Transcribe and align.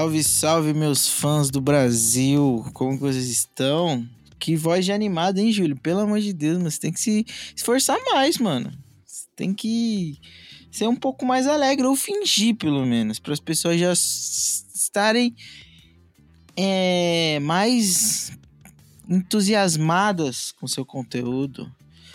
Salve, 0.00 0.24
salve, 0.24 0.72
meus 0.72 1.06
fãs 1.06 1.50
do 1.50 1.60
Brasil! 1.60 2.64
Como 2.72 2.96
vocês 2.96 3.28
estão? 3.28 4.08
Que 4.38 4.56
voz 4.56 4.86
de 4.86 4.92
animado, 4.92 5.36
hein, 5.36 5.52
Júlio? 5.52 5.76
Pelo 5.76 6.00
amor 6.00 6.20
de 6.20 6.32
Deus, 6.32 6.56
mas 6.56 6.78
tem 6.78 6.90
que 6.90 6.98
se 6.98 7.26
esforçar 7.54 7.98
mais, 8.06 8.38
mano. 8.38 8.72
Tem 9.36 9.52
que 9.52 10.18
ser 10.72 10.88
um 10.88 10.96
pouco 10.96 11.26
mais 11.26 11.46
alegre, 11.46 11.86
ou 11.86 11.94
fingir, 11.94 12.56
pelo 12.56 12.86
menos, 12.86 13.18
para 13.18 13.34
as 13.34 13.40
pessoas 13.40 13.78
já 13.78 13.92
estarem 13.92 15.36
é, 16.56 17.38
mais 17.40 18.32
entusiasmadas 19.06 20.50
com 20.50 20.66
seu 20.66 20.86
conteúdo. 20.86 21.70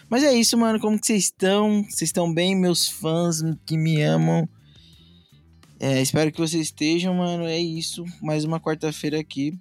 Mas 0.10 0.24
é 0.24 0.34
isso, 0.34 0.58
mano. 0.58 0.80
Como 0.80 1.00
que 1.00 1.06
vocês 1.06 1.26
estão? 1.26 1.84
Vocês 1.84 2.10
estão 2.10 2.34
bem, 2.34 2.56
meus 2.56 2.88
fãs 2.88 3.44
que 3.64 3.78
me 3.78 4.02
amam? 4.02 4.50
É, 5.80 6.02
espero 6.02 6.32
que 6.32 6.40
vocês 6.40 6.68
estejam, 6.68 7.14
mano. 7.16 7.46
É 7.46 7.60
isso. 7.60 8.04
Mais 8.22 8.44
uma 8.44 8.60
quarta-feira 8.60 9.20
aqui. 9.20 9.54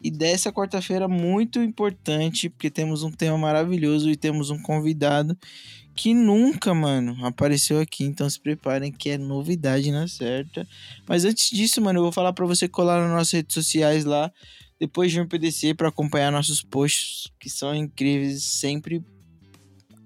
E 0.00 0.10
dessa 0.10 0.52
quarta-feira 0.52 1.08
muito 1.08 1.60
importante, 1.60 2.48
porque 2.48 2.70
temos 2.70 3.02
um 3.02 3.10
tema 3.10 3.36
maravilhoso 3.36 4.08
e 4.08 4.16
temos 4.16 4.50
um 4.50 4.60
convidado 4.62 5.36
que 5.96 6.12
nunca, 6.12 6.74
mano, 6.74 7.16
apareceu 7.24 7.80
aqui. 7.80 8.04
Então 8.04 8.28
se 8.28 8.38
preparem 8.38 8.92
que 8.92 9.10
é 9.10 9.18
novidade 9.18 9.90
na 9.90 10.06
certa. 10.06 10.68
Mas 11.08 11.24
antes 11.24 11.50
disso, 11.50 11.80
mano, 11.80 11.98
eu 11.98 12.02
vou 12.04 12.12
falar 12.12 12.32
pra 12.32 12.46
você 12.46 12.68
colar 12.68 13.00
nas 13.00 13.10
nossas 13.10 13.32
redes 13.32 13.54
sociais 13.54 14.04
lá, 14.04 14.30
depois 14.78 15.10
de 15.10 15.20
um 15.20 15.26
PDC 15.26 15.74
para 15.74 15.88
acompanhar 15.88 16.30
nossos 16.30 16.62
posts, 16.62 17.32
que 17.40 17.48
são 17.48 17.74
incríveis, 17.74 18.44
sempre 18.44 19.02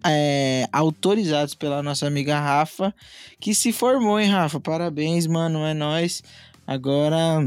é, 0.05 0.67
autorizados 0.73 1.55
pela 1.55 1.83
nossa 1.83 2.07
amiga 2.07 2.39
Rafa, 2.39 2.95
que 3.41 3.55
se 3.55 3.73
formou, 3.73 4.19
hein, 4.19 4.31
Rafa? 4.31 4.61
Parabéns, 4.61 5.27
mano, 5.27 5.65
é 5.65 5.75
nóis. 5.75 6.23
Agora 6.67 7.41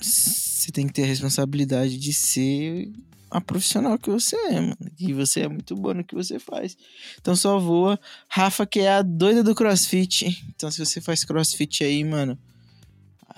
você 0.00 0.72
tem 0.72 0.86
que 0.86 0.92
ter 0.92 1.04
a 1.04 1.06
responsabilidade 1.06 1.98
de 1.98 2.12
ser 2.12 2.90
a 3.30 3.40
profissional 3.40 3.98
que 3.98 4.10
você 4.10 4.36
é, 4.36 4.60
mano. 4.60 4.76
E 4.98 5.12
você 5.12 5.40
é 5.40 5.48
muito 5.48 5.74
bom 5.76 5.94
no 5.94 6.04
que 6.04 6.14
você 6.14 6.38
faz. 6.38 6.76
Então 7.20 7.36
só 7.36 7.58
voa. 7.58 7.98
Rafa, 8.28 8.66
que 8.66 8.80
é 8.80 8.94
a 8.94 9.02
doida 9.02 9.42
do 9.42 9.54
crossfit. 9.54 10.44
Então 10.54 10.70
se 10.70 10.84
você 10.84 11.00
faz 11.00 11.24
crossfit 11.24 11.84
aí, 11.84 12.04
mano. 12.04 12.38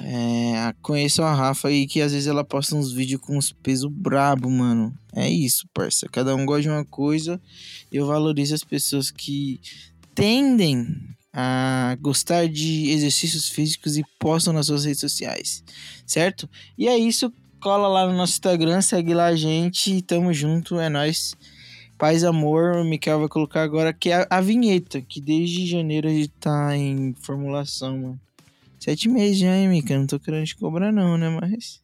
É, 0.01 0.73
conheçam 0.81 1.25
a 1.25 1.35
Rafa 1.35 1.69
aí, 1.69 1.87
que 1.87 2.01
às 2.01 2.13
vezes 2.13 2.29
ela 2.29 2.45
posta 2.45 2.77
uns 2.77 2.93
vídeos 2.93 3.21
com 3.21 3.37
uns 3.37 3.53
pesos 3.53 3.91
brabo, 3.91 4.49
mano. 4.49 4.97
É 5.13 5.29
isso, 5.29 5.67
parça. 5.75 6.09
Cada 6.09 6.35
um 6.37 6.47
gosta 6.47 6.63
de 6.63 6.69
uma 6.69 6.85
coisa. 6.85 7.41
Eu 7.91 8.07
valorizo 8.07 8.55
as 8.55 8.63
pessoas 8.63 9.11
que 9.11 9.61
tendem 10.15 10.87
a 11.33 11.97
gostar 12.01 12.49
de 12.49 12.91
exercícios 12.91 13.49
físicos 13.49 13.97
e 13.97 14.05
postam 14.19 14.53
nas 14.53 14.67
suas 14.67 14.85
redes 14.85 15.01
sociais, 15.01 15.65
certo? 16.07 16.49
E 16.77 16.87
é 16.89 16.97
isso. 16.97 17.33
Cola 17.61 17.89
lá 17.89 18.07
no 18.07 18.17
nosso 18.17 18.35
Instagram, 18.35 18.81
segue 18.81 19.13
lá 19.13 19.27
a 19.27 19.37
gente. 19.37 20.01
Tamo 20.03 20.33
junto, 20.33 20.79
é 20.79 20.89
nóis. 20.89 21.35
Paz, 21.99 22.23
amor. 22.23 22.77
O 22.77 22.85
Mikael 22.85 23.19
vai 23.19 23.29
colocar 23.29 23.63
agora 23.63 23.93
que 23.93 24.11
é 24.11 24.23
a, 24.23 24.27
a 24.31 24.41
vinheta, 24.41 25.01
que 25.01 25.21
desde 25.21 25.67
janeiro 25.67 26.07
a 26.09 26.13
gente 26.13 26.33
tá 26.39 26.77
em 26.77 27.13
formulação, 27.21 27.99
mano. 27.99 28.28
Sete 28.89 29.07
meses 29.07 29.39
já, 29.39 29.55
hein, 29.55 29.69
Mika? 29.69 29.99
Não 29.99 30.07
tô 30.07 30.19
querendo 30.19 30.47
te 30.47 30.57
cobrar, 30.57 30.91
não, 30.91 31.19
né? 31.19 31.29
Mas. 31.29 31.83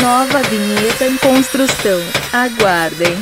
Nova 0.00 0.40
vinheta 0.44 1.06
em 1.08 1.18
construção. 1.18 1.98
Aguardem. 2.32 3.16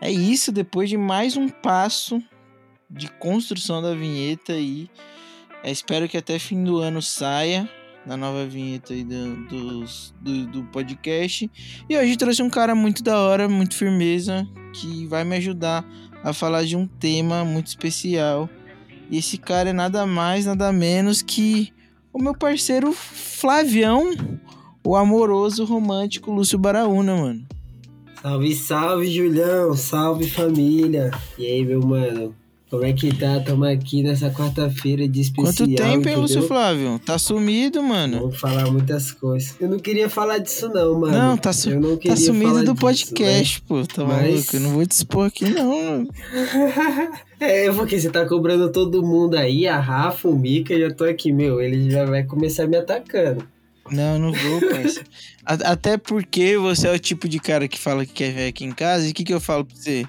É 0.00 0.10
isso, 0.10 0.50
depois 0.50 0.90
de 0.90 0.96
mais 0.96 1.36
um 1.36 1.48
passo 1.48 2.20
de 2.90 3.08
construção 3.08 3.82
da 3.82 3.94
vinheta 3.94 4.52
aí. 4.52 4.88
É, 5.62 5.70
espero 5.70 6.08
que 6.08 6.16
até 6.16 6.38
fim 6.38 6.62
do 6.62 6.78
ano 6.78 7.02
saia 7.02 7.68
na 8.06 8.16
nova 8.16 8.46
vinheta 8.46 8.94
aí 8.94 9.02
do, 9.02 9.84
do, 10.20 10.46
do 10.46 10.64
podcast. 10.64 11.50
E 11.88 11.98
hoje 11.98 12.16
trouxe 12.16 12.42
um 12.42 12.48
cara 12.48 12.74
muito 12.74 13.02
da 13.02 13.18
hora, 13.18 13.48
muito 13.48 13.74
firmeza, 13.74 14.46
que 14.72 15.06
vai 15.06 15.24
me 15.24 15.36
ajudar 15.36 15.84
a 16.22 16.32
falar 16.32 16.64
de 16.64 16.76
um 16.76 16.86
tema 16.86 17.44
muito 17.44 17.66
especial. 17.66 18.48
E 19.10 19.18
esse 19.18 19.36
cara 19.36 19.70
é 19.70 19.72
nada 19.72 20.06
mais, 20.06 20.46
nada 20.46 20.72
menos 20.72 21.20
que 21.20 21.72
o 22.12 22.22
meu 22.22 22.32
parceiro 22.32 22.92
Flavião, 22.92 24.12
o 24.84 24.96
amoroso 24.96 25.64
romântico 25.64 26.30
Lúcio 26.30 26.58
Baraúna, 26.58 27.16
mano. 27.16 27.46
Salve, 28.22 28.54
salve, 28.54 29.06
Julião. 29.06 29.74
Salve, 29.74 30.28
família. 30.28 31.10
E 31.38 31.46
aí, 31.46 31.64
meu 31.64 31.80
mano? 31.80 32.34
Como 32.68 32.84
é 32.84 32.92
que 32.92 33.14
tá? 33.14 33.38
Tamo 33.38 33.64
aqui 33.64 34.02
nessa 34.02 34.28
quarta-feira 34.28 35.06
de 35.06 35.20
especial, 35.20 35.54
Quanto 35.54 35.74
tempo, 35.76 36.08
hein? 36.08 36.16
Lúcio 36.16 36.42
Flávio? 36.42 36.98
Tá 36.98 37.16
sumido, 37.16 37.80
mano. 37.80 38.18
Vamos 38.18 38.40
falar 38.40 38.68
muitas 38.70 39.12
coisas. 39.12 39.54
Eu 39.60 39.68
não 39.68 39.78
queria 39.78 40.10
falar 40.10 40.38
disso 40.38 40.68
não, 40.68 40.98
mano. 40.98 41.16
Não, 41.16 41.36
tá, 41.36 41.52
su 41.52 41.70
não 41.78 41.96
tá 41.96 42.16
sumido 42.16 42.54
do 42.54 42.60
disso, 42.72 42.74
podcast, 42.74 43.62
pô. 43.62 43.86
Tá 43.86 44.04
Mas- 44.04 44.30
maluco? 44.30 44.56
Eu 44.56 44.60
não 44.60 44.70
vou 44.70 44.84
te 44.84 44.90
expor 44.92 45.26
aqui, 45.26 45.48
não. 45.48 46.02
né? 46.02 46.06
É, 47.38 47.70
porque 47.70 48.00
você 48.00 48.08
tá 48.08 48.26
cobrando 48.26 48.72
todo 48.72 49.02
mundo 49.02 49.36
aí, 49.36 49.68
a 49.68 49.78
Rafa, 49.78 50.26
o 50.26 50.34
Mika, 50.34 50.74
já 50.78 50.90
tô 50.90 51.04
aqui, 51.04 51.30
meu. 51.30 51.60
Ele 51.60 51.90
já 51.90 52.06
vai 52.06 52.24
começar 52.24 52.66
me 52.66 52.78
atacando. 52.78 53.46
Não, 53.92 54.18
não 54.18 54.32
vou, 54.32 54.60
parceiro. 54.60 55.06
Até 55.44 55.96
porque 55.98 56.56
você 56.56 56.88
é 56.88 56.92
o 56.92 56.98
tipo 56.98 57.28
de 57.28 57.38
cara 57.38 57.68
que 57.68 57.78
fala 57.78 58.04
que 58.06 58.12
quer 58.12 58.32
vir 58.32 58.48
aqui 58.48 58.64
em 58.64 58.72
casa. 58.72 59.06
E 59.06 59.10
o 59.10 59.14
que, 59.14 59.22
que 59.22 59.34
eu 59.34 59.40
falo 59.40 59.64
pra 59.66 59.76
você? 59.76 60.06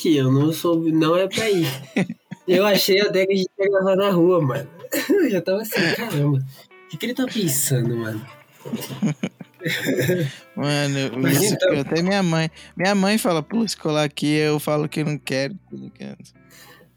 Que 0.00 0.16
eu 0.16 0.32
não 0.32 0.52
soube, 0.52 0.90
não 0.92 1.14
é 1.14 1.28
pra 1.28 1.50
ir. 1.50 1.66
Eu 2.48 2.64
achei 2.64 3.00
até 3.00 3.26
que 3.26 3.32
a 3.32 3.36
gente 3.36 3.50
ia 3.58 3.68
gravar 3.70 3.96
na 3.96 4.10
rua, 4.10 4.40
mano. 4.40 4.68
Eu 5.10 5.30
já 5.30 5.40
tava 5.42 5.60
assim, 5.62 5.80
caramba. 5.96 6.38
O 6.38 6.88
que, 6.88 6.96
que 6.96 7.06
ele 7.06 7.14
tá 7.14 7.26
pensando, 7.26 7.96
mano? 7.96 8.24
Mano, 10.56 10.98
o 11.14 11.18
Lúcio- 11.18 11.52
então- 11.54 11.80
até 11.80 12.02
minha 12.02 12.22
mãe. 12.22 12.50
Minha 12.76 12.94
mãe 12.94 13.18
fala 13.18 13.42
pro 13.42 13.58
Lúcio 13.58 13.78
colar 13.78 14.04
aqui, 14.04 14.26
eu 14.26 14.58
falo 14.58 14.88
que 14.88 15.04
não 15.04 15.18
quero. 15.18 15.54
tá? 15.98 16.16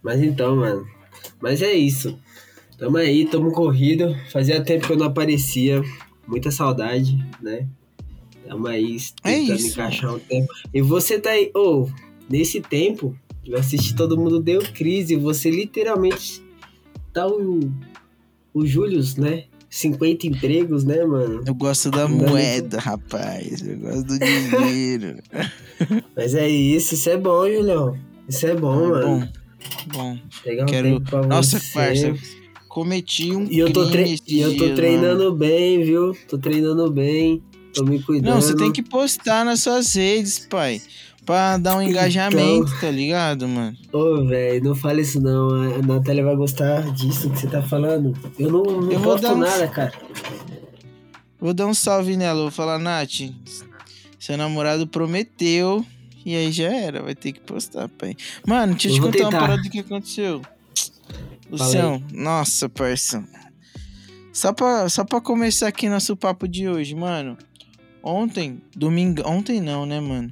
Mas 0.01 0.21
então, 0.21 0.55
mano. 0.55 0.87
Mas 1.41 1.61
é 1.61 1.73
isso. 1.73 2.17
Tamo 2.77 2.97
aí, 2.97 3.25
tamo 3.25 3.51
corrido. 3.51 4.15
Fazia 4.31 4.63
tempo 4.63 4.87
que 4.87 4.93
eu 4.93 4.97
não 4.97 5.07
aparecia. 5.07 5.81
Muita 6.27 6.51
saudade, 6.51 7.17
né? 7.41 7.67
Tamo 8.47 8.67
aí 8.67 8.97
É 9.23 9.31
tentando 9.33 9.57
isso, 9.59 9.67
encaixar 9.73 10.13
um 10.15 10.19
tempo. 10.19 10.47
E 10.73 10.81
você 10.81 11.19
tá 11.19 11.31
aí. 11.31 11.51
Ô, 11.55 11.87
nesse 12.29 12.61
tempo, 12.61 13.15
eu 13.45 13.57
assisti 13.57 13.95
Todo 13.95 14.17
Mundo 14.17 14.39
Deu 14.39 14.61
Crise. 14.73 15.15
Você 15.15 15.49
literalmente 15.49 16.41
tá 17.13 17.27
o. 17.27 17.59
O 18.53 18.65
Július, 18.67 19.15
né? 19.15 19.45
50 19.67 20.27
empregos, 20.27 20.83
né, 20.83 21.03
mano? 21.03 21.41
Eu 21.47 21.55
gosto 21.55 21.89
da 21.89 22.07
Não 22.07 22.17
moeda, 22.17 22.79
rapaz. 22.79 23.59
Eu 23.67 23.79
gosto 23.79 24.03
do 24.03 24.19
dinheiro. 24.19 25.17
Mas 26.15 26.35
é 26.35 26.47
isso, 26.47 26.93
isso 26.93 27.09
é 27.09 27.17
bom, 27.17 27.47
Julião. 27.51 27.97
Isso 28.29 28.45
é 28.45 28.53
bom, 28.55 28.89
mano. 28.89 29.07
Bom, 29.07 29.27
bom. 29.91 30.17
Pegar 30.43 30.63
um 30.63 30.65
Quero- 30.67 30.87
tempo 30.99 31.09
pra 31.09 31.25
Nossa, 31.25 31.59
você. 31.59 31.73
parça. 31.73 32.13
Cometi 32.69 33.31
um 33.35 33.45
E 33.49 33.57
eu 33.57 33.73
tô, 33.73 33.89
crime 33.89 34.17
e 34.27 34.39
eu 34.39 34.49
tô 34.49 34.55
dias, 34.55 34.61
mano. 34.61 34.75
treinando 34.75 35.33
bem, 35.33 35.83
viu? 35.83 36.15
Tô 36.27 36.37
treinando 36.37 36.91
bem. 36.91 37.41
Tô 37.73 37.83
me 37.83 37.99
cuidando. 38.03 38.35
Não, 38.35 38.41
você 38.41 38.55
tem 38.55 38.71
que 38.71 38.83
postar 38.83 39.43
nas 39.43 39.61
suas 39.61 39.93
redes, 39.95 40.37
pai. 40.37 40.79
Pra 41.25 41.57
dar 41.57 41.77
um 41.77 41.81
Então. 41.81 41.89
engajamento, 41.91 42.71
tá 42.81 42.91
ligado, 42.91 43.47
mano? 43.47 43.77
Ô, 43.93 44.25
velho, 44.25 44.63
não 44.63 44.75
fale 44.75 45.01
isso 45.03 45.21
não. 45.21 45.49
A 45.51 45.77
Natália 45.81 46.23
vai 46.23 46.35
gostar 46.35 46.81
disso 46.93 47.29
que 47.29 47.39
você 47.39 47.47
tá 47.47 47.61
falando. 47.61 48.13
Eu 48.37 48.51
não, 48.51 48.63
não 48.63 48.91
Eu 48.91 48.99
posto 49.01 49.27
um- 49.29 49.37
nada, 49.37 49.67
cara. 49.69 49.93
Vou 51.39 51.53
dar 51.53 51.67
um 51.67 51.73
salve 51.73 52.17
nela, 52.17 52.41
vou 52.41 52.51
falar, 52.51 52.77
Nath, 52.79 53.31
seu 54.19 54.37
namorado 54.37 54.85
prometeu. 54.87 55.85
E 56.25 56.35
aí 56.35 56.51
já 56.53 56.69
era, 56.73 57.03
vai 57.03 57.13
ter 57.15 57.33
que 57.33 57.39
postar, 57.41 57.89
pai. 57.89 58.15
Mano, 58.47 58.73
deixa 58.73 58.87
eu 58.89 58.93
te 58.93 59.01
contar 59.01 59.17
uma 59.19 59.25
tentar. 59.29 59.39
parada 59.39 59.61
do 59.63 59.69
que 59.69 59.79
aconteceu. 59.79 60.41
Lucião, 61.51 62.01
nossa, 62.13 62.67
parça. 62.69 63.23
Só 64.31 64.51
pra, 64.53 64.87
só 64.89 65.03
pra 65.03 65.19
começar 65.21 65.67
aqui 65.67 65.87
nosso 65.89 66.15
papo 66.15 66.47
de 66.47 66.67
hoje, 66.67 66.95
mano. 66.95 67.37
Ontem, 68.01 68.61
domingo. 68.75 69.21
Ontem 69.27 69.61
não, 69.61 69.85
né, 69.85 69.99
mano? 69.99 70.31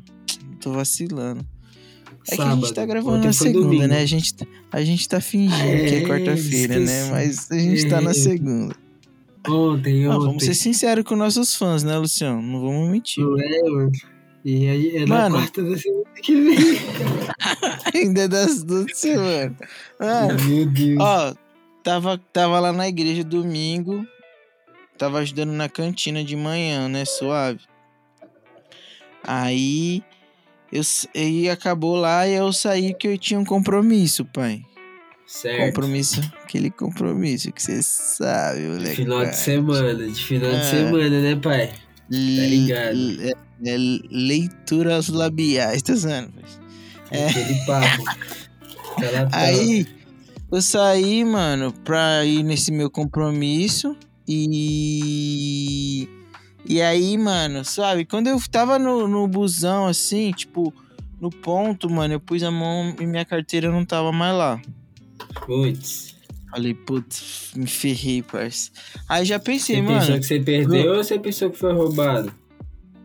Tô 0.62 0.72
vacilando. 0.72 1.46
É 2.30 2.36
que 2.36 2.42
a 2.42 2.56
gente 2.56 2.74
tá 2.74 2.86
gravando 2.86 3.25
na 3.25 3.34
segunda, 3.34 3.62
domingo. 3.66 3.88
né? 3.88 4.02
A 4.02 4.06
gente, 4.06 4.36
a 4.72 4.84
gente 4.84 5.10
tá 5.10 5.19
fingindo 5.19 5.58
que 5.88 5.96
é 5.96 6.04
É, 6.04 6.08
quarta-feira, 6.08 6.80
né? 6.80 7.10
Mas 7.10 7.50
a 7.52 7.58
gente 7.58 7.90
tá 7.90 8.00
na 8.00 8.12
É. 8.12 8.13
segunda. 8.13 8.75
Ontem, 9.48 10.06
Ah, 10.06 10.12
ontem. 10.16 10.25
vamos 10.28 10.44
ser 10.46 10.54
sinceros 10.54 11.04
com 11.04 11.16
nossos 11.16 11.56
fãs, 11.56 11.81
né, 11.84 11.98
Luciano? 11.98 12.40
Não 12.44 12.62
vamos 12.62 12.90
mentir. 12.92 13.24
Não 13.24 13.40
é, 13.40 13.63
mano. 13.69 13.92
E 14.46 14.68
aí, 14.68 14.98
é 14.98 15.06
na 15.06 15.16
Mano. 15.30 15.36
quarta 15.38 15.63
da 15.63 15.78
semana 15.78 16.04
que 16.22 16.34
vem. 16.36 16.58
Ainda 17.94 18.22
é 18.22 18.28
das 18.28 18.63
duas 18.63 18.98
semanas. 18.98 19.54
Mano, 20.00 20.44
Meu 20.48 20.66
Deus. 20.68 21.00
Ó, 21.00 21.34
tava, 21.84 22.18
tava 22.31 22.60
lá 22.60 22.72
na 22.72 22.88
igreja 22.88 23.24
domingo, 23.24 24.06
tava 24.98 25.19
ajudando 25.19 25.52
na 25.52 25.68
cantina 25.69 26.24
de 26.24 26.36
manhã, 26.36 26.88
né, 26.88 27.04
suave. 27.06 27.62
Aí, 29.24 30.04
eu, 30.71 30.81
aí 31.15 31.50
acabou 31.50 31.95
lá 31.95 32.27
e 32.27 32.33
eu 32.33 32.51
saí 32.53 32.94
que 32.94 33.07
eu 33.07 33.18
tinha 33.18 33.39
um 33.39 33.45
compromisso, 33.45 34.25
pai. 34.25 34.62
certo. 35.27 35.65
Compromisso, 35.68 36.21
aquele 36.44 36.69
compromisso 36.69 37.51
que 37.51 37.62
você 37.62 37.81
sabe, 37.83 38.62
moleque. 38.68 38.95
Final 38.97 39.25
de 39.25 39.35
semana, 39.35 40.07
de 40.07 40.23
final 40.23 40.51
É. 40.51 40.59
de 40.59 40.65
semana, 40.65 41.21
né, 41.21 41.35
pai? 41.35 41.71
ligado. 42.09 42.97
É, 43.21 43.29
é, 43.65 43.77
leituras 44.09 45.07
labiais, 45.07 45.81
tá 45.81 45.94
vendo? 45.94 46.33
É. 47.12 47.27
Aquele 47.27 47.65
papo. 47.65 48.03
Tá 48.03 49.12
lá, 49.12 49.25
tá. 49.27 49.38
Aí 49.38 49.88
eu 50.51 50.62
saí, 50.62 51.24
mano, 51.24 51.71
pra 51.85 52.25
ir 52.25 52.44
nesse 52.44 52.71
meu 52.71 52.89
compromisso 52.89 53.95
e. 54.27 56.09
E 56.66 56.81
aí, 56.81 57.18
mano, 57.18 57.66
sabe? 57.66 58.06
Quando 58.06 58.28
eu 58.28 58.38
tava 58.50 58.78
no, 58.78 59.08
no 59.08 59.28
busão, 59.28 59.88
assim, 59.88 60.31
tipo, 60.31 60.74
no 61.19 61.30
ponto, 61.30 61.90
mano, 61.90 62.13
eu 62.16 62.19
pus 62.19 62.44
a 62.44 62.52
mão 62.52 62.96
e 63.00 63.06
minha 63.06 63.25
carteira 63.25 63.72
não 63.72 63.84
tava 63.86 64.12
mais 64.12 64.36
lá. 64.36 64.62
Putz. 65.46 66.16
Falei, 66.50 66.74
putz, 66.74 67.52
me 67.56 67.66
ferrei, 67.66 68.22
parça. 68.22 68.72
Aí 69.08 69.24
já 69.25 69.40
pensei, 69.40 69.78
Você 69.78 69.81
mano, 69.81 70.00
pensou 70.00 70.19
que 70.19 70.24
você 70.25 70.40
perdeu 70.40 70.92
ou 70.92 71.04
você 71.04 71.18
pensou 71.18 71.50
que 71.50 71.58
foi 71.58 71.74
roubado? 71.74 72.34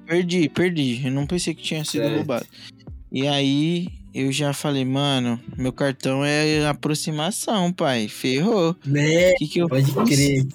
perdi, 0.05 0.49
perdi. 0.49 1.03
Eu 1.05 1.13
não 1.13 1.27
pensei 1.27 1.55
que 1.55 1.63
tinha 1.63 1.85
sido 1.85 2.03
Certo. 2.03 2.17
roubado. 2.17 2.47
E 3.11 3.27
aí 3.27 3.89
eu 4.13 4.33
já 4.33 4.53
falei, 4.53 4.85
mano, 4.85 5.41
meu 5.57 5.73
cartão 5.73 6.25
é 6.25 6.67
aproximação, 6.67 7.73
pai. 7.73 8.09
Ferrou. 8.09 8.77
Né? 8.85 9.33
Que, 9.35 9.47
que 9.47 9.59
eu 9.61 9.69
Pode 9.69 9.87
fiz? 9.87 9.95
crer. 10.09 10.47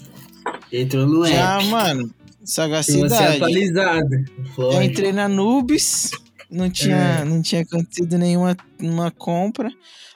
Entrou 0.71 1.05
no 1.07 1.25
Já, 1.27 1.57
app. 1.59 1.65
mano, 1.67 2.09
você 2.20 2.20
sagacidade. 2.43 3.35
atualizado. 3.37 4.15
Eu 4.15 4.63
Lógico. 4.63 4.83
entrei 4.83 5.11
na 5.11 5.27
Nubes, 5.27 6.11
não 6.49 6.69
tinha, 6.69 6.95
É. 7.21 7.25
não 7.25 7.41
tinha 7.41 7.61
acontecido 7.61 8.17
nenhuma 8.17 8.55
uma 8.79 9.11
compra. 9.11 9.69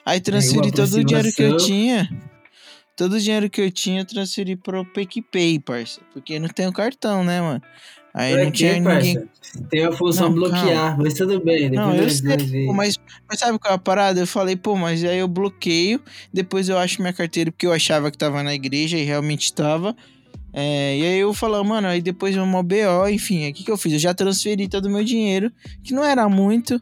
Aí 0.04 0.20
transferi 0.20 0.70
todo 0.70 0.94
o 0.94 1.04
dinheiro 1.04 1.32
que 1.32 1.42
eu 1.42 1.56
tinha. 1.56 2.08
Todo 2.96 3.14
o 3.14 3.20
dinheiro 3.20 3.50
que 3.50 3.60
eu 3.60 3.70
tinha, 3.70 4.00
eu 4.00 4.04
transferi 4.06 4.56
pro 4.56 4.84
PicPay, 4.84 5.58
parça. 5.58 6.00
Porque 6.14 6.38
não 6.38 6.48
tem 6.48 6.66
o 6.66 6.72
cartão, 6.72 7.22
né, 7.22 7.40
mano? 7.42 7.62
Aí 8.14 8.32
Pra 8.32 8.44
não 8.44 8.50
tinha 8.50 8.72
ninguém. 8.80 9.14
parça? 9.16 9.28
Tem 9.70 9.84
a 9.84 9.92
função 9.92 10.28
Não, 10.28 10.34
bloquear, 10.34 10.96
mas 10.98 11.12
tudo 11.14 11.38
bem. 11.44 11.68
Não, 11.70 11.90
Depois 11.92 12.20
eu 12.22 12.28
nós- 12.30 12.48
sei, 12.48 12.66
pô, 12.66 12.72
mas, 12.72 12.96
mas 13.28 13.38
sabe 13.38 13.58
qual 13.58 13.72
é 13.72 13.76
a 13.76 13.78
parada? 13.78 14.20
Eu 14.20 14.26
falei, 14.26 14.56
pô, 14.56 14.74
mas 14.76 15.04
aí 15.04 15.18
eu 15.18 15.28
bloqueio, 15.28 16.00
depois 16.32 16.68
eu 16.70 16.78
acho 16.78 17.00
minha 17.02 17.12
carteira, 17.12 17.50
porque 17.52 17.66
eu 17.66 17.72
achava 17.72 18.10
que 18.10 18.16
tava 18.16 18.42
na 18.42 18.54
igreja 18.54 18.96
e 18.96 19.02
realmente 19.04 19.52
tava. 19.52 19.94
É, 20.58 20.96
e 20.98 21.02
aí 21.04 21.18
eu 21.18 21.34
falo, 21.34 21.62
mano, 21.62 21.86
aí 21.86 22.00
depois 22.00 22.34
eu 22.34 22.42
uma 22.42 22.62
BO, 22.62 23.06
enfim, 23.10 23.46
o 23.46 23.52
que, 23.52 23.62
que 23.62 23.70
eu 23.70 23.76
fiz? 23.76 23.92
Eu 23.92 23.98
já 23.98 24.14
transferi 24.14 24.66
todo 24.66 24.86
o 24.86 24.90
meu 24.90 25.04
dinheiro, 25.04 25.52
que 25.84 25.92
não 25.92 26.02
era 26.02 26.26
muito, 26.30 26.80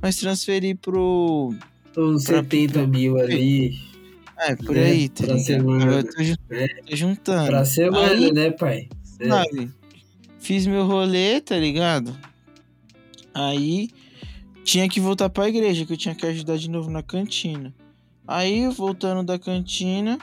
mas 0.00 0.16
transferi 0.16 0.74
pro. 0.74 1.54
Uns 1.98 2.24
pra- 2.24 2.36
70 2.36 2.86
mil 2.86 3.18
ali. 3.18 3.78
É, 4.38 4.56
por 4.56 4.74
Né, 4.74 4.84
aí, 4.84 5.08
tá 5.10 5.24
pra 5.24 5.34
ligado? 5.34 5.44
semana. 5.46 5.92
Eu 5.96 6.04
tô, 6.04 6.22
É. 6.54 6.68
tô 6.68 6.96
juntando. 6.96 7.46
Pra 7.48 7.64
semana, 7.66 8.12
Aí- 8.12 8.32
né, 8.32 8.50
pai? 8.52 8.88
É. 9.20 9.28
sabe? 9.28 9.70
Fiz 10.38 10.66
meu 10.66 10.86
rolê, 10.86 11.42
tá 11.42 11.58
ligado? 11.58 12.16
Aí 13.34 13.90
tinha 14.64 14.88
que 14.88 14.98
voltar 14.98 15.28
pra 15.28 15.46
igreja, 15.48 15.84
que 15.84 15.92
eu 15.92 15.96
tinha 15.96 16.14
que 16.14 16.24
ajudar 16.24 16.56
de 16.56 16.70
novo 16.70 16.90
na 16.90 17.02
cantina. 17.02 17.74
Aí, 18.26 18.66
voltando 18.68 19.22
da 19.22 19.38
cantina. 19.38 20.18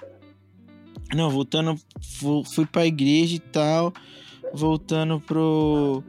Não, 1.16 1.30
voltando. 1.30 1.76
fu- 2.02 2.44
Fui 2.44 2.66
pra 2.66 2.86
igreja 2.86 3.36
e 3.36 3.40
tal. 3.40 3.94
Voltando 4.54 5.20
pro. 5.22 6.04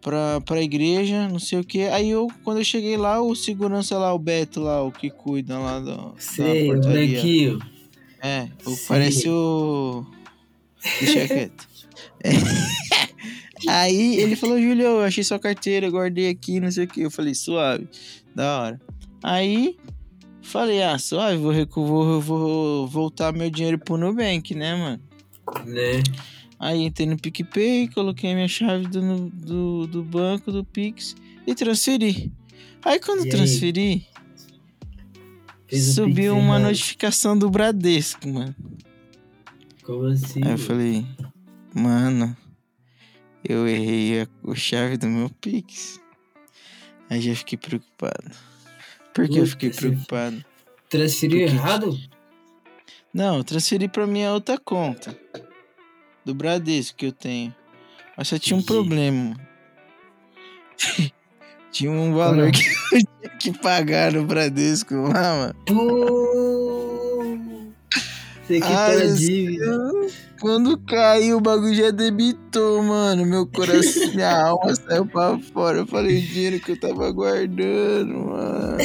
Pra, 0.00 0.40
pra 0.40 0.62
igreja, 0.62 1.28
não 1.28 1.38
sei 1.38 1.58
o 1.60 1.64
que. 1.64 1.82
Aí 1.82 2.08
eu, 2.08 2.26
quando 2.42 2.58
eu 2.58 2.64
cheguei 2.64 2.96
lá, 2.96 3.20
o 3.20 3.34
segurança 3.36 3.98
lá, 3.98 4.14
o 4.14 4.18
Beto 4.18 4.58
lá, 4.60 4.82
o 4.82 4.90
que 4.90 5.10
cuida 5.10 5.58
lá 5.58 5.78
da, 5.78 6.12
Sei, 6.16 6.68
da 6.68 6.72
o 6.72 6.74
portaria. 6.80 7.06
Nequinho. 7.18 7.58
É, 8.22 8.48
o- 8.64 8.76
parece 8.88 9.28
o. 9.28 10.06
Deixa 11.00 11.26
quieto. 11.28 11.68
É. 12.24 12.30
Aí 13.68 14.16
ele 14.16 14.36
falou, 14.36 14.58
Júlio, 14.60 14.82
eu 14.86 15.00
achei 15.02 15.22
sua 15.22 15.38
carteira, 15.38 15.90
guardei 15.90 16.30
aqui, 16.30 16.60
não 16.60 16.70
sei 16.70 16.84
o 16.84 16.88
que. 16.88 17.02
Eu 17.02 17.10
falei, 17.10 17.34
suave, 17.34 17.86
da 18.34 18.58
hora. 18.62 18.80
Aí 19.22 19.76
falei, 20.42 20.82
ah, 20.82 20.98
suave, 20.98 21.36
vou, 21.38 21.50
recu- 21.52 21.84
vou, 21.86 22.20
vou 22.20 22.86
voltar 22.88 23.32
meu 23.32 23.50
dinheiro 23.50 23.78
pro 23.78 23.96
Nubank, 23.96 24.54
né, 24.54 24.74
mano? 24.74 25.02
Né? 25.66 26.02
Aí 26.58 26.82
entrei 26.82 27.06
no 27.08 27.16
PicPay, 27.16 27.88
coloquei 27.88 28.34
minha 28.34 28.48
chave 28.48 28.86
do, 28.86 29.30
do, 29.30 29.86
do 29.86 30.02
banco, 30.02 30.52
do 30.52 30.62
Pix 30.64 31.14
e 31.46 31.54
transferi. 31.54 32.30
Aí 32.84 33.00
quando 33.00 33.20
E 33.20 33.24
aí? 33.24 33.28
transferi, 33.30 34.06
o 35.72 35.76
subiu 35.76 36.36
uma 36.36 36.56
errado. 36.56 36.68
notificação 36.68 37.38
do 37.38 37.48
Bradesco, 37.48 38.28
mano. 38.28 38.54
Como 39.84 40.04
assim? 40.06 40.44
Aí 40.44 40.52
eu 40.52 40.58
falei, 40.58 41.06
mano, 41.74 42.36
eu 43.42 43.66
errei 43.66 44.20
a, 44.22 44.28
a 44.50 44.54
chave 44.54 44.96
do 44.98 45.06
meu 45.06 45.30
Pix. 45.40 45.98
Aí 47.08 47.20
já 47.20 47.34
fiquei 47.34 47.56
preocupado. 47.58 48.30
Por 49.14 49.28
que 49.28 49.38
eu 49.38 49.46
fiquei 49.46 49.72
você- 49.72 49.80
preocupado? 49.88 50.44
Transferiu 50.88 51.40
Porque- 51.40 51.54
errado? 51.56 51.98
Não, 53.12 53.38
eu 53.38 53.44
transferi 53.44 53.88
pra 53.88 54.06
minha 54.06 54.32
outra 54.32 54.56
conta. 54.58 55.16
Do 56.24 56.34
Bradesco 56.34 56.96
que 56.98 57.06
eu 57.06 57.12
tenho. 57.12 57.54
Mas 58.16 58.28
só 58.28 58.38
tinha 58.38 58.56
um 58.56 58.62
problema. 58.62 59.34
tinha 61.72 61.90
um 61.90 62.14
valor 62.14 62.50
Qual? 62.50 62.52
que 62.52 62.96
eu 63.26 63.38
tinha 63.38 63.52
que 63.54 63.58
pagar 63.58 64.12
no 64.12 64.24
Bradesco 64.24 64.94
lá, 64.94 65.12
mano. 65.36 65.54
Pô! 65.66 66.89
Você 68.50 68.60
que 68.60 68.66
Ai, 68.66 68.96
tá 69.08 69.14
dívida. 69.14 69.92
Quando 70.40 70.76
caiu, 70.78 71.36
o 71.36 71.40
bagulho 71.40 71.72
já 71.74 71.90
debitou, 71.92 72.82
mano. 72.82 73.24
Meu 73.24 73.46
coração, 73.54 74.12
minha 74.12 74.42
alma 74.46 74.74
saiu 74.74 75.06
pra 75.06 75.38
fora. 75.52 75.78
Eu 75.78 75.86
falei 75.86 76.18
o 76.18 76.22
dinheiro 76.22 76.58
que 76.58 76.72
eu 76.72 76.80
tava 76.80 77.12
guardando, 77.12 78.12
mano. 78.18 78.76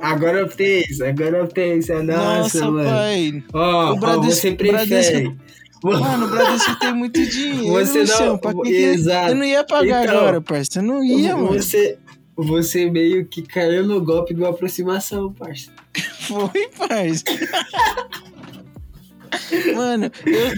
Agora 0.00 0.40
eu 0.40 0.48
penso, 0.48 1.04
agora 1.04 1.38
eu 1.38 1.46
penso. 1.46 1.92
Nossa, 2.02 2.16
Nossa, 2.16 2.70
mano. 2.70 2.88
pai. 2.90 3.44
Ó, 3.52 3.58
O 3.60 3.92
ó, 3.92 3.94
Bradesco- 3.96 4.32
você 4.40 4.52
prefere. 4.52 5.36
Mano, 5.84 6.26
o 6.26 6.28
Bradesco 6.30 6.78
tem 6.80 6.92
muito 6.94 7.24
dinheiro. 7.26 7.66
Você 7.86 7.98
não- 7.98 8.00
Luciano, 8.00 8.38
pra 8.38 8.54
que 8.54 8.62
que- 8.62 8.74
exato. 8.74 9.28
Eu 9.30 9.36
não 9.36 9.44
ia 9.44 9.62
pagar 9.62 10.04
Então, 10.04 10.18
agora, 10.18 10.40
parça. 10.40 10.78
Eu 10.80 10.82
não 10.82 11.04
ia, 11.04 11.36
mano. 11.36 11.52
Você, 11.52 11.96
você 12.36 12.90
meio 12.90 13.24
que 13.26 13.42
caiu 13.42 13.86
no 13.86 14.00
golpe 14.04 14.34
de 14.34 14.40
uma 14.40 14.50
aproximação, 14.50 15.32
parça. 15.32 15.70
Foi, 16.26 16.68
parça. 16.76 17.24
Mano, 19.74 20.10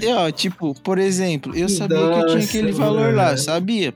eu, 0.03 0.17
ó, 0.17 0.31
tipo, 0.31 0.75
por 0.83 0.99
exemplo, 0.99 1.55
eu 1.57 1.69
sabia 1.69 1.97
que 1.97 2.03
eu 2.03 2.11
tinha 2.27 2.35
Nossa, 2.37 2.39
aquele 2.49 2.73
valor 2.73 3.15
lá, 3.15 3.25
mano. 3.27 3.39
sabia? 3.39 3.95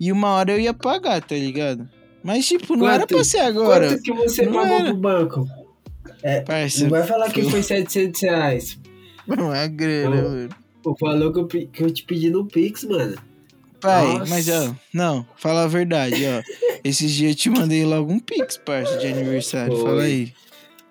E 0.00 0.12
uma 0.12 0.28
hora 0.30 0.52
eu 0.52 0.60
ia 0.60 0.72
pagar, 0.74 1.20
tá 1.22 1.34
ligado? 1.34 1.88
Mas, 2.22 2.46
tipo, 2.46 2.76
não 2.76 2.88
era 2.88 3.00
Quanto- 3.00 3.14
pra 3.14 3.24
ser 3.24 3.38
agora. 3.40 3.88
Quanto 3.88 4.02
que 4.02 4.12
você 4.12 4.42
não 4.46 4.52
pagou 4.52 4.76
era. 4.76 4.84
pro 4.86 4.94
banco? 4.96 5.48
Parça, 6.46 6.82
Não 6.84 6.90
vai 6.90 7.02
falar 7.04 7.30
que 7.30 7.42
foi- 7.42 7.50
foi 7.50 7.62
700 7.62 8.20
reais. 8.22 8.78
Não 9.26 9.54
é 9.54 9.68
grana, 9.68 10.16
Ô, 10.16 10.22
mano. 10.30 10.48
O 10.84 10.94
valor 11.00 11.32
que 11.32 11.38
eu, 11.58 11.68
que 11.68 11.82
eu 11.82 11.90
te 11.90 12.02
pedi 12.04 12.30
no 12.30 12.46
Pix, 12.46 12.84
mano. 12.84 13.16
Pai, 13.80 14.18
Nossa. 14.18 14.30
mas 14.30 14.48
ó, 14.48 14.74
não, 14.92 15.24
fala 15.36 15.62
a 15.64 15.66
verdade, 15.68 16.24
ó. 16.26 16.42
Esses 16.82 17.12
dias 17.12 17.30
eu 17.32 17.36
te 17.36 17.50
mandei 17.50 17.84
logo 17.84 18.12
um 18.12 18.18
pix, 18.18 18.56
parça, 18.56 18.96
de 18.98 19.06
aniversário. 19.06 19.76
Foi. 19.76 19.84
Fala 19.84 20.02
aí. 20.02 20.32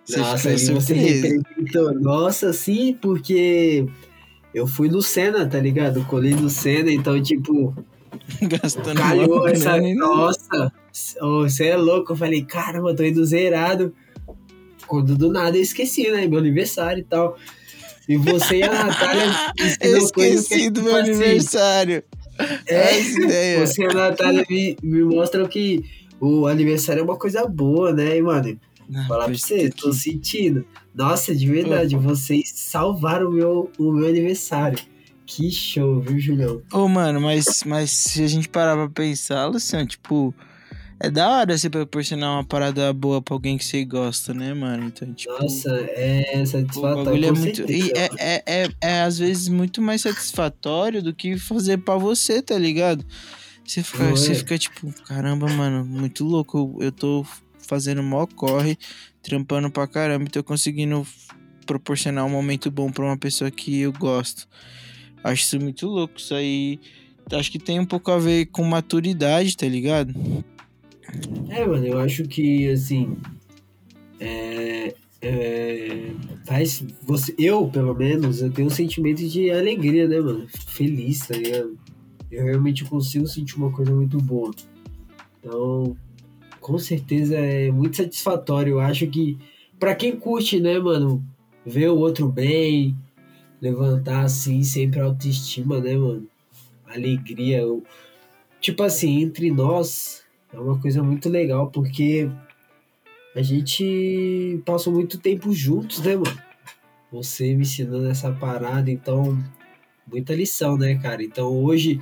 Você 0.07 0.17
Nossa, 0.19 0.37
ficou 0.37 0.51
aí 0.51 0.57
você 0.57 0.95
surpreso. 0.95 1.23
representou. 1.35 1.93
Nossa, 1.99 2.53
sim, 2.53 2.97
porque 3.01 3.85
eu 4.53 4.65
fui 4.65 4.87
no 4.89 5.01
Senna, 5.01 5.45
tá 5.47 5.59
ligado? 5.59 6.03
Colei 6.05 6.33
no 6.33 6.49
Senna, 6.49 6.91
então, 6.91 7.21
tipo, 7.21 7.75
Gastando 8.41 8.95
calhou 8.95 9.27
logo, 9.27 9.47
essa. 9.47 9.77
né? 9.77 9.93
Nossa, 9.93 10.71
você 11.21 11.67
é 11.67 11.77
louco. 11.77 12.13
Eu 12.13 12.17
falei, 12.17 12.41
caramba, 12.43 12.91
eu 12.91 12.95
tô 12.95 13.03
indo 13.03 13.23
zerado. 13.25 13.93
Quando 14.87 15.17
do 15.17 15.29
nada 15.29 15.57
eu 15.57 15.61
esqueci, 15.61 16.09
né? 16.09 16.25
Meu 16.27 16.39
aniversário 16.39 17.01
e 17.01 17.03
tal. 17.03 17.37
E 18.07 18.15
você 18.15 18.57
e 18.59 18.63
a 18.63 18.71
Natália 18.71 19.23
Eu 19.81 19.97
esqueci 19.97 20.69
do 20.69 20.81
meu 20.81 20.95
assim, 20.95 21.11
aniversário. 21.11 22.03
É, 22.65 22.99
Essa 22.99 23.19
ideia. 23.21 23.65
você 23.67 23.83
e 23.83 23.85
a 23.85 23.93
Natália 23.93 24.45
me, 24.49 24.77
me 24.81 25.03
mostram 25.03 25.45
que 25.47 25.83
o 26.21 26.47
aniversário 26.47 27.01
é 27.01 27.03
uma 27.03 27.17
coisa 27.17 27.45
boa, 27.45 27.91
né, 27.91 28.17
e, 28.17 28.21
mano? 28.21 28.57
Ah, 28.96 29.06
Falar 29.08 29.25
pra 29.25 29.38
você, 29.38 29.70
tô 29.70 29.91
sentindo. 29.91 30.65
Nossa, 30.94 31.36
de 31.36 31.46
verdade, 31.46 31.96
vocês 31.96 32.51
salvaram 32.56 33.29
o 33.29 33.32
meu, 33.34 33.72
o 33.77 33.91
meu 33.91 34.08
aniversário. 34.08 34.79
Que 35.25 35.51
show, 35.51 36.00
viu, 36.00 36.17
Julião? 36.20 36.62
Ô, 36.72 36.88
mano, 36.88 37.20
mas, 37.20 37.63
mas 37.65 37.91
se 37.91 38.24
a 38.24 38.27
gente 38.27 38.48
parar 38.48 38.75
pra 38.75 38.89
pensar, 38.89 39.46
Luciano, 39.48 39.86
tipo, 39.86 40.34
é 41.00 41.12
da 41.12 41.29
hora 41.29 41.58
você 41.58 41.70
proporcionar 41.70 42.32
uma 42.32 42.44
parada 42.44 42.91
boa 42.94 43.22
pra 43.22 43.36
alguém 43.36 43.58
que 43.58 43.65
você 43.65 43.86
gosta, 43.86 44.34
né, 44.34 44.53
mano? 44.53 44.86
Então, 44.86 45.13
tipo. 45.13 45.32
Nossa, 45.34 45.70
é 45.70 46.41
o 46.41 46.46
satisfatório. 46.46 47.03
bagulho 47.03 47.25
é 47.25 47.32
muito. 47.32 47.56
certeza, 47.58 47.88
E 47.88 47.91
é, 47.91 48.10
é, 48.17 48.44
é, 48.48 48.70
é, 48.82 49.01
às 49.01 49.20
vezes 49.20 49.48
muito 49.48 49.82
mais 49.82 50.01
satisfatório 50.01 51.03
do 51.03 51.13
que 51.13 51.38
fazer 51.38 51.77
pra 51.77 51.98
você, 51.98 52.41
tá 52.41 52.58
ligado? 52.58 53.06
Você 53.63 53.84
fica, 53.84 54.10
você 54.10 54.34
fica 54.34 54.58
tipo, 54.58 54.91
caramba, 55.03 55.48
mano, 55.50 55.86
muito 55.86 56.24
louco. 56.24 56.58
Eu, 56.79 56.86
eu 56.86 56.91
tô 56.91 57.25
fazendo 57.67 58.01
mó 58.01 58.25
corre, 58.25 58.77
trampando 59.21 59.69
pra 59.69 59.88
caramba 59.88 60.25
e 60.25 60.29
tô 60.29 60.43
conseguindo 60.43 61.05
proporcionar 61.65 62.25
um 62.25 62.29
momento 62.29 62.71
bom 62.71 62.89
pra 62.89 63.05
uma 63.05 63.17
pessoa 63.17 63.51
que 63.51 63.81
eu 63.81 63.91
gosto. 63.91 64.47
Acho 65.24 65.43
isso 65.43 65.59
muito 65.59 65.88
louco. 65.88 66.17
Isso 66.17 66.33
aí. 66.33 66.79
Acho 67.31 67.51
que 67.51 67.59
tem 67.59 67.79
um 67.79 67.86
pouco 67.86 68.09
a 68.09 68.17
ver 68.17 68.45
com 68.47 68.63
maturidade, 68.63 69.55
tá 69.57 69.67
ligado? 69.67 70.13
É, 71.50 71.65
mano, 71.65 71.86
eu 71.86 72.00
acho 72.00 72.24
que, 72.24 72.69
assim. 72.69 73.17
É, 74.19 74.95
é, 75.21 76.12
faz 76.45 76.83
você. 77.03 77.36
Eu, 77.38 77.67
pelo 77.67 77.93
menos, 77.93 78.41
eu 78.41 78.50
tenho 78.50 78.67
um 78.67 78.71
sentimento 78.71 79.27
de 79.27 79.51
alegria, 79.51 80.07
né, 80.07 80.19
mano? 80.19 80.47
Feliz, 80.67 81.27
tá 81.27 81.36
ligado? 81.36 81.77
Eu 82.31 82.45
realmente 82.45 82.86
consigo 82.86 83.27
sentir 83.27 83.57
uma 83.57 83.71
coisa 83.71 83.93
muito 83.93 84.17
boa. 84.19 84.51
Então, 85.39 85.95
com 86.67 86.77
certeza 86.77 87.38
é 87.38 87.71
muito 87.71 87.95
satisfatório. 87.95 88.74
Eu 88.74 88.79
acho 88.81 89.07
que, 89.07 89.38
pra 89.79 89.95
quem 89.95 90.17
curte, 90.17 90.59
né, 90.59 90.77
mano, 90.77 91.24
ver 91.65 91.89
o 91.89 91.97
outro 91.97 92.27
bem, 92.27 92.93
levantar 93.62 94.25
assim, 94.25 94.62
sempre 94.63 95.00
a 95.00 95.05
autoestima, 95.05 95.79
né, 95.79 95.95
mano? 95.95 96.27
Alegria. 96.86 97.59
Eu- 97.59 97.86
tipo 98.59 98.83
assim, 98.83 99.21
entre 99.21 99.50
nós, 99.50 100.25
é 100.51 100.59
uma 100.59 100.77
coisa 100.77 101.01
muito 101.01 101.29
legal, 101.29 101.71
porque 101.71 102.29
a 103.33 103.41
gente 103.41 104.62
passou 104.65 104.91
muito 104.91 105.17
tempo 105.19 105.53
juntos, 105.53 106.01
né, 106.01 106.17
mano? 106.17 106.38
Você 107.13 107.55
me 107.55 107.62
ensinando 107.62 108.09
essa 108.09 108.29
parada, 108.29 108.91
então, 108.91 109.41
muita 110.05 110.36
lição, 110.36 110.77
né, 110.77 110.95
cara? 110.95 111.24
Então, 111.24 111.47
hoje, 111.63 112.01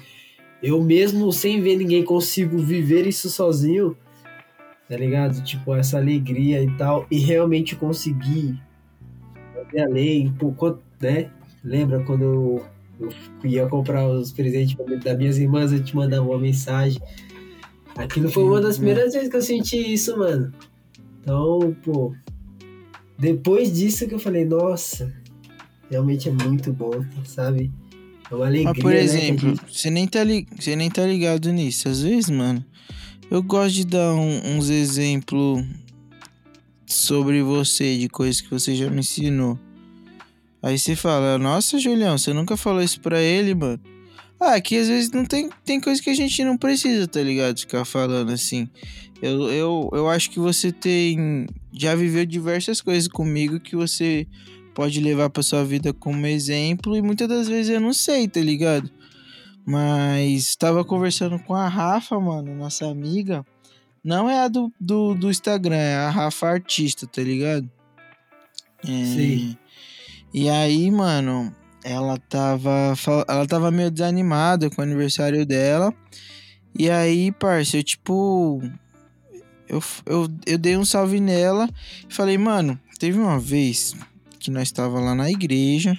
eu 0.63 0.83
mesmo 0.83 1.31
sem 1.31 1.61
ver 1.61 1.75
ninguém 1.77 2.03
consigo 2.03 2.57
viver 2.57 3.05
isso 3.05 3.29
sozinho, 3.29 3.95
tá 4.89 4.95
ligado? 4.97 5.41
Tipo, 5.43 5.73
essa 5.75 5.97
alegria 5.97 6.63
e 6.63 6.71
tal, 6.77 7.05
e 7.09 7.17
realmente 7.19 7.75
conseguir 7.75 8.59
fazer 9.53 9.81
além, 9.81 10.31
por 10.33 10.53
quanto, 10.55 10.81
né? 11.01 11.29
Lembra 11.63 12.03
quando 12.03 12.23
eu, 12.23 12.65
eu 12.99 13.09
ia 13.49 13.67
comprar 13.67 14.07
os 14.07 14.31
presentes 14.31 14.75
das 15.03 15.17
minhas 15.17 15.37
irmãs, 15.37 15.71
eu 15.71 15.83
te 15.83 15.95
mandava 15.95 16.23
uma 16.27 16.37
mensagem. 16.39 17.01
Aquilo 17.95 18.29
foi 18.29 18.43
uma 18.43 18.61
das 18.61 18.77
primeiras 18.77 19.13
vezes 19.13 19.29
que 19.29 19.37
eu 19.37 19.41
senti 19.41 19.93
isso, 19.93 20.17
mano. 20.17 20.53
Então, 21.21 21.75
pô, 21.83 22.13
depois 23.17 23.71
disso 23.73 24.07
que 24.07 24.13
eu 24.13 24.19
falei, 24.19 24.45
nossa, 24.45 25.11
realmente 25.89 26.29
é 26.29 26.31
muito 26.31 26.71
bom, 26.73 27.03
sabe? 27.23 27.71
É 28.29 28.35
uma 28.35 28.45
alegria. 28.45 28.71
Mas, 28.73 28.81
por 28.81 28.91
né, 28.91 28.99
a 28.99 29.03
exemplo, 29.03 29.49
gente- 29.49 29.73
você, 29.73 29.89
nem 29.89 30.07
tá 30.07 30.23
li... 30.23 30.47
você 30.59 30.75
nem 30.75 30.89
tá 30.91 31.05
ligado 31.05 31.51
nisso. 31.51 31.87
Às 31.87 32.01
vezes, 32.01 32.29
mano, 32.29 32.63
eu 33.29 33.41
gosto 33.43 33.75
de 33.75 33.85
dar 33.85 34.13
um- 34.13 34.57
uns 34.57 34.69
exemplos 34.69 35.63
sobre 36.85 37.41
você, 37.41 37.97
de 37.97 38.07
coisas 38.09 38.41
que 38.41 38.49
você 38.49 38.75
já 38.75 38.89
me 38.89 38.99
ensinou. 38.99 39.57
Aí 40.61 40.77
você 40.79 40.95
fala, 40.95 41.37
nossa, 41.37 41.77
Julião, 41.79 42.17
você 42.17 42.33
nunca 42.33 42.57
falou 42.57 42.81
isso 42.81 42.99
pra 42.99 43.21
ele, 43.21 43.53
mano. 43.53 43.79
Ah, 44.39 44.59
que 44.59 44.75
às 44.77 44.87
vezes 44.87 45.11
não 45.11 45.25
tem, 45.25 45.49
tem 45.63 45.79
coisa 45.79 46.01
que 46.01 46.09
a 46.09 46.13
gente 46.13 46.43
não 46.43 46.57
precisa, 46.57 47.07
tá 47.07 47.21
ligado? 47.21 47.59
Ficar 47.59 47.85
falando 47.85 48.31
assim. 48.31 48.67
Eu, 49.21 49.49
eu, 49.49 49.89
eu 49.93 50.09
acho 50.09 50.29
que 50.29 50.39
você 50.39 50.71
tem. 50.71 51.47
Já 51.71 51.95
viveu 51.95 52.25
diversas 52.25 52.81
coisas 52.81 53.07
comigo 53.07 53.59
que 53.59 53.75
você 53.75 54.27
pode 54.73 54.99
levar 54.99 55.29
pra 55.29 55.41
sua 55.41 55.63
vida 55.63 55.93
como 55.93 56.27
exemplo. 56.27 56.97
E 56.97 57.01
muitas 57.01 57.29
das 57.29 57.47
vezes 57.47 57.71
eu 57.73 57.79
não 57.79 57.93
sei, 57.93 58.27
tá 58.27 58.41
ligado? 58.41 58.89
Mas 59.65 60.55
tava 60.55 60.85
conversando 60.85 61.39
com 61.39 61.55
a 61.55 61.67
Rafa, 61.67 62.19
mano, 62.19 62.53
nossa 62.53 62.85
amiga. 62.85 63.45
Não 64.03 64.29
é 64.29 64.41
a 64.41 64.47
do, 64.47 64.71
do, 64.79 65.15
do 65.15 65.31
Instagram, 65.31 65.75
é 65.75 65.95
a 65.95 66.09
Rafa 66.11 66.47
Artista, 66.47 67.07
tá 67.07 67.23
ligado? 67.23 67.67
É, 68.83 68.87
Sim. 68.87 69.57
E 70.31 70.47
aí, 70.47 70.91
mano, 70.91 71.51
ela 71.83 72.17
tava, 72.17 72.93
ela 73.27 73.47
tava 73.47 73.71
meio 73.71 73.89
desanimada 73.89 74.69
com 74.69 74.81
o 74.81 74.83
aniversário 74.83 75.45
dela. 75.45 75.93
E 76.77 76.89
aí, 76.89 77.31
parça, 77.31 77.77
eu 77.77 77.83
tipo. 77.83 78.61
Eu, 79.67 79.81
eu, 80.05 80.27
eu 80.45 80.57
dei 80.59 80.77
um 80.77 80.85
salve 80.85 81.19
nela 81.19 81.67
e 82.07 82.13
falei, 82.13 82.37
mano, 82.37 82.79
teve 82.99 83.17
uma 83.17 83.39
vez 83.39 83.95
que 84.39 84.51
nós 84.51 84.71
tava 84.71 84.99
lá 84.99 85.15
na 85.15 85.31
igreja. 85.31 85.97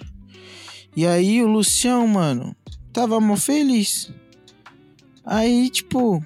E 0.95 1.05
aí 1.05 1.43
o 1.43 1.49
Lucião, 1.49 2.07
mano, 2.07 2.55
tava 2.97 3.21
mó 3.21 3.37
feliz. 3.37 4.11
Aí, 5.23 5.69
tipo, 5.69 6.25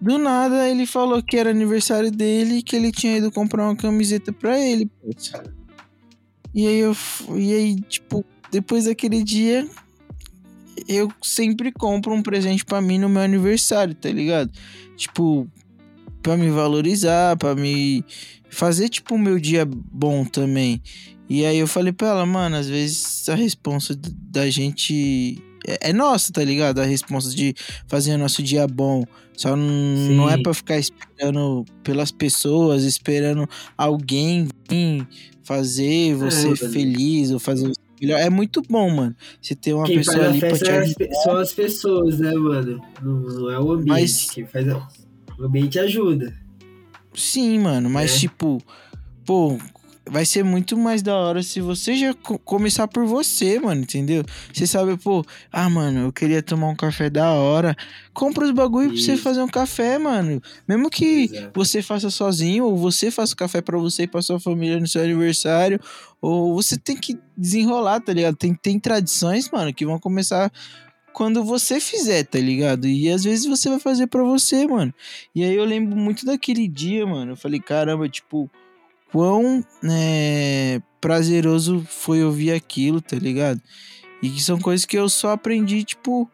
do 0.00 0.18
nada 0.18 0.68
ele 0.68 0.84
falou 0.84 1.22
que 1.22 1.38
era 1.38 1.48
aniversário 1.50 2.10
dele 2.10 2.56
e 2.58 2.62
que 2.62 2.76
ele 2.76 2.92
tinha 2.92 3.16
ido 3.16 3.30
comprar 3.32 3.64
uma 3.64 3.74
camiseta 3.76 4.30
pra 4.30 4.58
ele. 4.60 4.90
E 6.54 6.66
aí 6.66 6.78
eu. 6.80 6.94
E 7.34 7.54
aí, 7.54 7.80
tipo, 7.82 8.22
depois 8.50 8.84
daquele 8.84 9.22
dia, 9.24 9.66
eu 10.86 11.10
sempre 11.22 11.72
compro 11.72 12.12
um 12.12 12.22
presente 12.22 12.62
pra 12.62 12.82
mim 12.82 12.98
no 12.98 13.08
meu 13.08 13.22
aniversário, 13.22 13.94
tá 13.94 14.10
ligado? 14.10 14.50
Tipo, 14.96 15.48
pra 16.22 16.36
me 16.36 16.50
valorizar, 16.50 17.38
pra 17.38 17.54
me 17.54 18.04
fazer, 18.50 18.90
tipo, 18.90 19.14
o 19.14 19.18
meu 19.18 19.38
dia 19.40 19.64
bom 19.66 20.26
também. 20.26 20.82
E 21.26 21.46
aí 21.46 21.56
eu 21.56 21.66
falei 21.66 21.92
pra 21.92 22.08
ela, 22.08 22.26
mano, 22.26 22.56
às 22.56 22.68
vezes 22.68 23.26
a 23.30 23.34
responsa 23.34 23.94
d- 23.94 24.10
da 24.30 24.50
gente 24.50 25.42
é, 25.66 25.90
é 25.90 25.92
nossa, 25.92 26.32
tá 26.32 26.42
ligado? 26.44 26.80
A 26.80 26.84
responsa 26.84 27.34
de 27.34 27.54
fazer 27.86 28.14
o 28.14 28.18
nosso 28.18 28.42
dia 28.42 28.66
bom. 28.66 29.04
Só 29.36 29.56
n- 29.56 30.10
não 30.14 30.28
é 30.28 30.40
pra 30.40 30.52
ficar 30.54 30.78
esperando 30.78 31.64
pelas 31.82 32.10
pessoas, 32.12 32.84
esperando 32.84 33.48
alguém 33.76 34.46
vir 34.68 35.06
fazer 35.42 36.14
você 36.14 36.44
mano. 36.44 36.56
feliz 36.56 37.30
ou 37.30 37.38
fazer 37.38 37.68
você 37.68 37.80
melhor. 38.00 38.18
É 38.20 38.28
muito 38.30 38.62
bom, 38.68 38.90
mano. 38.90 39.16
Você 39.40 39.54
ter 39.54 39.72
uma 39.72 39.84
Quem 39.84 39.96
pessoa 39.98 40.28
ali 40.28 40.38
pra 40.38 40.56
te 40.56 40.68
é 40.68 40.78
ajudar. 40.78 40.94
pe- 40.98 41.14
são 41.22 41.36
as 41.36 41.52
pessoas, 41.52 42.18
né, 42.18 42.32
mano? 42.32 42.80
Não, 43.02 43.20
não 43.20 43.50
é 43.50 43.58
o 43.58 43.72
ambiente. 43.72 43.88
Mas- 43.88 44.30
Quem 44.30 44.46
faz 44.46 44.68
a... 44.68 44.88
O 45.38 45.44
ambiente 45.44 45.78
ajuda. 45.78 46.32
Sim, 47.14 47.58
mano, 47.58 47.88
mas 47.90 48.14
É. 48.14 48.18
tipo, 48.20 48.58
pô, 49.24 49.58
vai 50.04 50.26
ser 50.26 50.42
muito 50.42 50.76
mais 50.76 51.00
da 51.02 51.14
hora 51.16 51.42
se 51.42 51.60
você 51.60 51.94
já 51.94 52.12
co- 52.12 52.38
começar 52.38 52.88
por 52.88 53.06
você, 53.06 53.58
mano, 53.60 53.82
entendeu? 53.82 54.24
Você 54.52 54.66
sabe, 54.66 54.96
pô, 54.96 55.24
ah, 55.52 55.70
mano, 55.70 56.00
eu 56.06 56.12
queria 56.12 56.42
tomar 56.42 56.68
um 56.68 56.74
café 56.76 57.08
da 57.08 57.30
hora. 57.30 57.76
Compra 58.12 58.44
os 58.44 58.50
bagulho 58.50 58.88
pra 58.90 58.98
você 58.98 59.14
Isso. 59.14 59.22
fazer 59.22 59.42
um 59.42 59.48
café, 59.48 59.98
mano. 59.98 60.42
Mesmo 60.68 60.90
que 60.90 61.24
Exato. 61.24 61.50
você 61.54 61.80
faça 61.82 62.10
sozinho, 62.10 62.64
ou 62.64 62.76
você 62.76 63.10
faça 63.10 63.32
o 63.32 63.36
café 63.36 63.60
pra 63.62 63.78
você 63.78 64.02
e 64.02 64.06
pra 64.08 64.20
sua 64.22 64.40
família 64.40 64.80
no 64.80 64.88
seu 64.88 65.02
aniversário, 65.02 65.78
ou 66.20 66.54
você 66.54 66.76
tem 66.76 66.96
que 66.96 67.18
desenrolar, 67.36 68.00
tá 68.00 68.12
ligado? 68.12 68.36
Tem, 68.36 68.54
tem 68.54 68.78
tradições, 68.78 69.50
mano, 69.50 69.72
que 69.72 69.86
vão 69.86 69.98
começar 69.98 70.52
quando 71.12 71.44
você 71.44 71.78
fizer, 71.78 72.24
tá 72.24 72.38
ligado? 72.38 72.86
E 72.88 73.08
às 73.10 73.22
vezes 73.22 73.44
você 73.46 73.68
vai 73.68 73.78
fazer 73.78 74.06
pra 74.08 74.22
você, 74.24 74.66
mano. 74.66 74.92
E 75.34 75.44
aí 75.44 75.54
eu 75.54 75.64
lembro 75.64 75.94
muito 75.96 76.24
daquele 76.26 76.66
dia, 76.66 77.06
mano. 77.06 77.32
Eu 77.32 77.36
falei, 77.36 77.60
caramba, 77.60 78.08
tipo, 78.08 78.50
quão 79.12 79.62
né, 79.82 80.80
prazeroso 81.00 81.86
foi 81.88 82.24
ouvir 82.24 82.52
aquilo, 82.52 83.00
tá 83.00 83.16
ligado? 83.16 83.60
E 84.22 84.30
que 84.30 84.42
são 84.42 84.58
coisas 84.58 84.84
que 84.86 84.96
eu 84.98 85.08
só 85.08 85.32
aprendi, 85.32 85.84
tipo. 85.84 86.30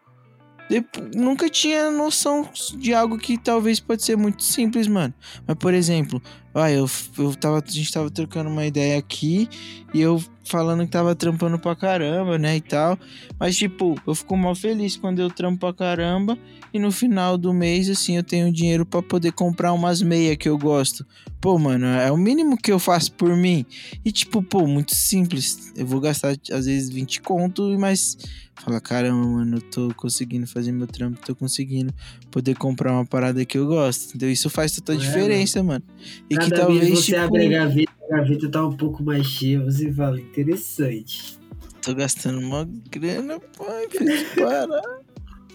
depo- 0.69 1.01
Nunca 1.15 1.49
tinha 1.49 1.91
noção 1.91 2.47
de 2.77 2.93
algo 2.93 3.17
que 3.17 3.37
talvez 3.37 3.79
pode 3.79 4.03
ser 4.03 4.15
muito 4.15 4.43
simples, 4.43 4.87
mano. 4.87 5.13
Mas, 5.47 5.57
por 5.57 5.73
exemplo, 5.73 6.21
Olha, 6.53 6.73
eu, 6.73 6.89
eu 7.17 7.35
tava, 7.35 7.63
a 7.65 7.71
gente 7.71 7.91
tava 7.91 8.09
trocando 8.09 8.49
uma 8.49 8.65
ideia 8.65 8.97
aqui 8.97 9.47
e 9.93 10.01
eu 10.01 10.21
falando 10.43 10.83
que 10.83 10.91
tava 10.91 11.15
trampando 11.15 11.59
pra 11.59 11.75
caramba, 11.75 12.37
né, 12.37 12.57
e 12.57 12.61
tal. 12.61 12.97
Mas, 13.39 13.55
tipo, 13.55 13.95
eu 14.05 14.15
fico 14.15 14.35
mal 14.35 14.55
feliz 14.55 14.97
quando 14.97 15.19
eu 15.19 15.29
trampo 15.29 15.59
pra 15.59 15.73
caramba 15.73 16.37
e 16.73 16.79
no 16.79 16.91
final 16.91 17.37
do 17.37 17.53
mês, 17.53 17.89
assim, 17.89 18.17
eu 18.17 18.23
tenho 18.23 18.51
dinheiro 18.51 18.85
pra 18.85 19.01
poder 19.01 19.31
comprar 19.31 19.73
umas 19.73 20.01
meias 20.01 20.37
que 20.37 20.49
eu 20.49 20.57
gosto. 20.57 21.05
Pô, 21.39 21.57
mano, 21.57 21.85
é 21.85 22.11
o 22.11 22.17
mínimo 22.17 22.57
que 22.57 22.71
eu 22.71 22.79
faço 22.79 23.11
por 23.13 23.35
mim. 23.35 23.65
E, 24.03 24.11
tipo, 24.11 24.41
pô, 24.41 24.67
muito 24.67 24.93
simples. 24.95 25.71
Eu 25.75 25.85
vou 25.85 25.99
gastar, 25.99 26.35
às 26.51 26.65
vezes, 26.65 26.89
20 26.89 27.21
conto, 27.21 27.63
mas 27.79 28.17
fala, 28.55 28.81
caramba, 28.81 29.25
mano, 29.25 29.57
eu 29.57 29.61
tô 29.61 29.93
conseguindo 29.95 30.45
fazer 30.45 30.71
meu 30.71 30.85
trampo, 30.87 31.19
tô 31.25 31.35
conseguindo 31.35 31.93
poder 32.31 32.55
comprar 32.55 32.91
uma 32.93 33.05
parada 33.05 33.43
que 33.45 33.57
eu 33.57 33.67
gosto. 33.67 34.09
Entendeu? 34.09 34.31
Isso 34.31 34.49
faz 34.49 34.71
toda 34.73 34.93
a 34.93 34.95
É, 34.95 34.99
diferença, 34.99 35.61
mano. 35.63 35.83
E 36.29 36.35
Cada 36.35 36.49
que 36.49 36.55
talvez, 36.55 36.79
vez 36.81 36.99
você 36.99 37.05
tipo, 37.13 37.17
abre 37.19 37.45
a 37.55 37.59
gaveta, 37.65 37.91
a 38.11 38.15
gaveta 38.17 38.49
tá 38.49 38.65
um 38.65 38.75
pouco 38.77 39.03
mais 39.03 39.25
cheia, 39.25 39.63
você 39.63 39.91
fala, 39.93 40.19
interessante. 40.19 41.37
tô 41.81 41.93
gastando 41.93 42.39
uma 42.39 42.67
grana, 42.89 43.39
pai, 43.57 43.87
parar. 44.37 44.81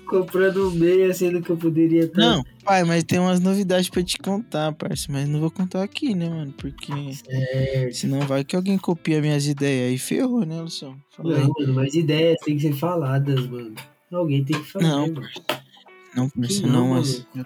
Comprando 0.06 0.70
meia, 0.72 1.14
sendo 1.14 1.40
que 1.40 1.48
eu 1.50 1.56
poderia 1.56 2.04
estar. 2.04 2.20
Não, 2.20 2.44
pai, 2.62 2.84
mas 2.84 3.02
tem 3.04 3.18
umas 3.18 3.40
novidades 3.40 3.88
pra 3.88 4.02
te 4.02 4.18
contar, 4.18 4.70
parça. 4.74 5.06
Mas 5.10 5.26
não 5.26 5.40
vou 5.40 5.50
contar 5.50 5.82
aqui, 5.82 6.14
né, 6.14 6.28
mano? 6.28 6.52
Porque 6.52 6.92
senão 7.90 8.20
vai 8.20 8.44
que 8.44 8.54
alguém 8.54 8.76
copia 8.76 9.22
minhas 9.22 9.46
ideias. 9.46 9.90
Aí 9.92 9.98
ferrou, 9.98 10.44
né, 10.44 10.60
Luciano? 10.60 11.00
Fala 11.16 11.34
aí. 11.36 11.42
Não, 11.42 11.54
mano, 11.58 11.74
mas 11.74 11.94
ideias 11.94 12.36
têm 12.44 12.56
que 12.56 12.62
ser 12.62 12.74
faladas, 12.74 13.46
mano. 13.46 13.74
Alguém 14.12 14.44
tem 14.44 14.60
que 14.60 14.70
fazer, 14.70 14.84
Não, 14.86 15.06
mano. 15.08 15.26
Não, 16.16 16.28
Que 16.28 16.60
não, 16.62 16.68
não, 16.70 16.88
mas 16.90 17.26
eu, 17.36 17.44